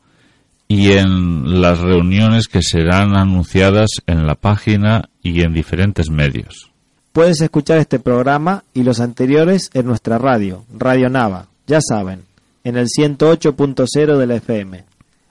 y 0.67 0.91
en 0.91 1.61
las 1.61 1.79
reuniones 1.79 2.47
que 2.47 2.61
serán 2.61 3.17
anunciadas 3.17 3.89
en 4.05 4.27
la 4.27 4.35
página 4.35 5.09
y 5.23 5.41
en 5.41 5.53
diferentes 5.53 6.11
medios. 6.11 6.71
Puedes 7.11 7.41
escuchar 7.41 7.79
este 7.79 7.99
programa 7.99 8.63
y 8.73 8.83
los 8.83 8.99
anteriores 8.99 9.71
en 9.73 9.87
nuestra 9.87 10.19
radio, 10.19 10.65
Radio 10.77 11.09
Nava, 11.09 11.47
ya 11.65 11.79
saben, 11.81 12.23
en 12.63 12.77
el 12.77 12.85
108.0 12.85 14.17
de 14.17 14.27
la 14.27 14.35
FM, 14.35 14.83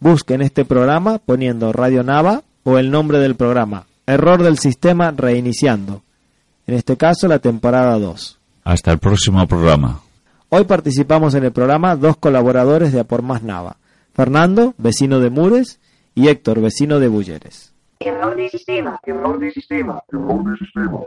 Busquen 0.00 0.42
este 0.42 0.64
programa 0.64 1.18
poniendo 1.18 1.72
Radio 1.72 2.02
Nava 2.02 2.42
o 2.64 2.78
el 2.78 2.90
nombre 2.90 3.18
del 3.18 3.36
programa. 3.36 3.86
Error 4.06 4.42
del 4.42 4.58
sistema 4.58 5.10
reiniciando. 5.10 6.02
En 6.66 6.74
este 6.74 6.96
caso 6.96 7.28
la 7.28 7.38
temporada 7.38 7.98
2. 7.98 8.38
Hasta 8.64 8.92
el 8.92 8.98
próximo 8.98 9.46
programa. 9.46 10.00
Hoy 10.48 10.64
participamos 10.64 11.34
en 11.34 11.44
el 11.44 11.52
programa 11.52 11.96
dos 11.96 12.16
colaboradores 12.16 12.92
de 12.92 13.00
A 13.00 13.04
por 13.04 13.22
Más 13.22 13.42
Nava. 13.42 13.76
Fernando, 14.12 14.74
vecino 14.76 15.20
de 15.20 15.30
Mures, 15.30 15.80
y 16.14 16.28
Héctor, 16.28 16.60
vecino 16.60 17.00
de 17.00 17.08
Bulleres. 17.08 17.72
Error 17.98 18.36
de 18.36 18.50
sistema. 18.50 19.00
Error 19.04 19.38
de 19.38 19.50
sistema. 19.50 20.02
Error 20.12 20.44
de 20.44 20.56
sistema. 20.58 21.00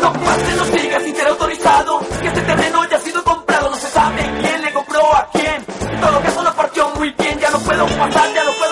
No 0.00 0.12
pasen 0.12 0.56
los 0.56 0.72
digas 0.72 1.02
sin 1.04 1.14
ser 1.14 1.28
autorizado, 1.28 2.00
que 2.20 2.26
este 2.26 2.40
terreno 2.42 2.88
ya 2.88 2.96
ha 2.96 3.00
sido 3.00 3.22
comprado, 3.22 3.70
no 3.70 3.76
se 3.76 3.86
sabe 3.86 4.22
quién 4.40 4.60
le 4.60 4.72
compró 4.72 5.14
a 5.14 5.28
quién. 5.32 5.64
En 5.92 6.00
todo 6.00 6.20
caso 6.20 6.42
lo 6.42 6.52
partió 6.56 6.90
muy 6.96 7.10
bien, 7.10 7.38
ya 7.38 7.50
no 7.50 7.60
puedo 7.60 7.86
pasar, 7.86 8.34
ya 8.34 8.42
no 8.42 8.50
puedo. 8.58 8.67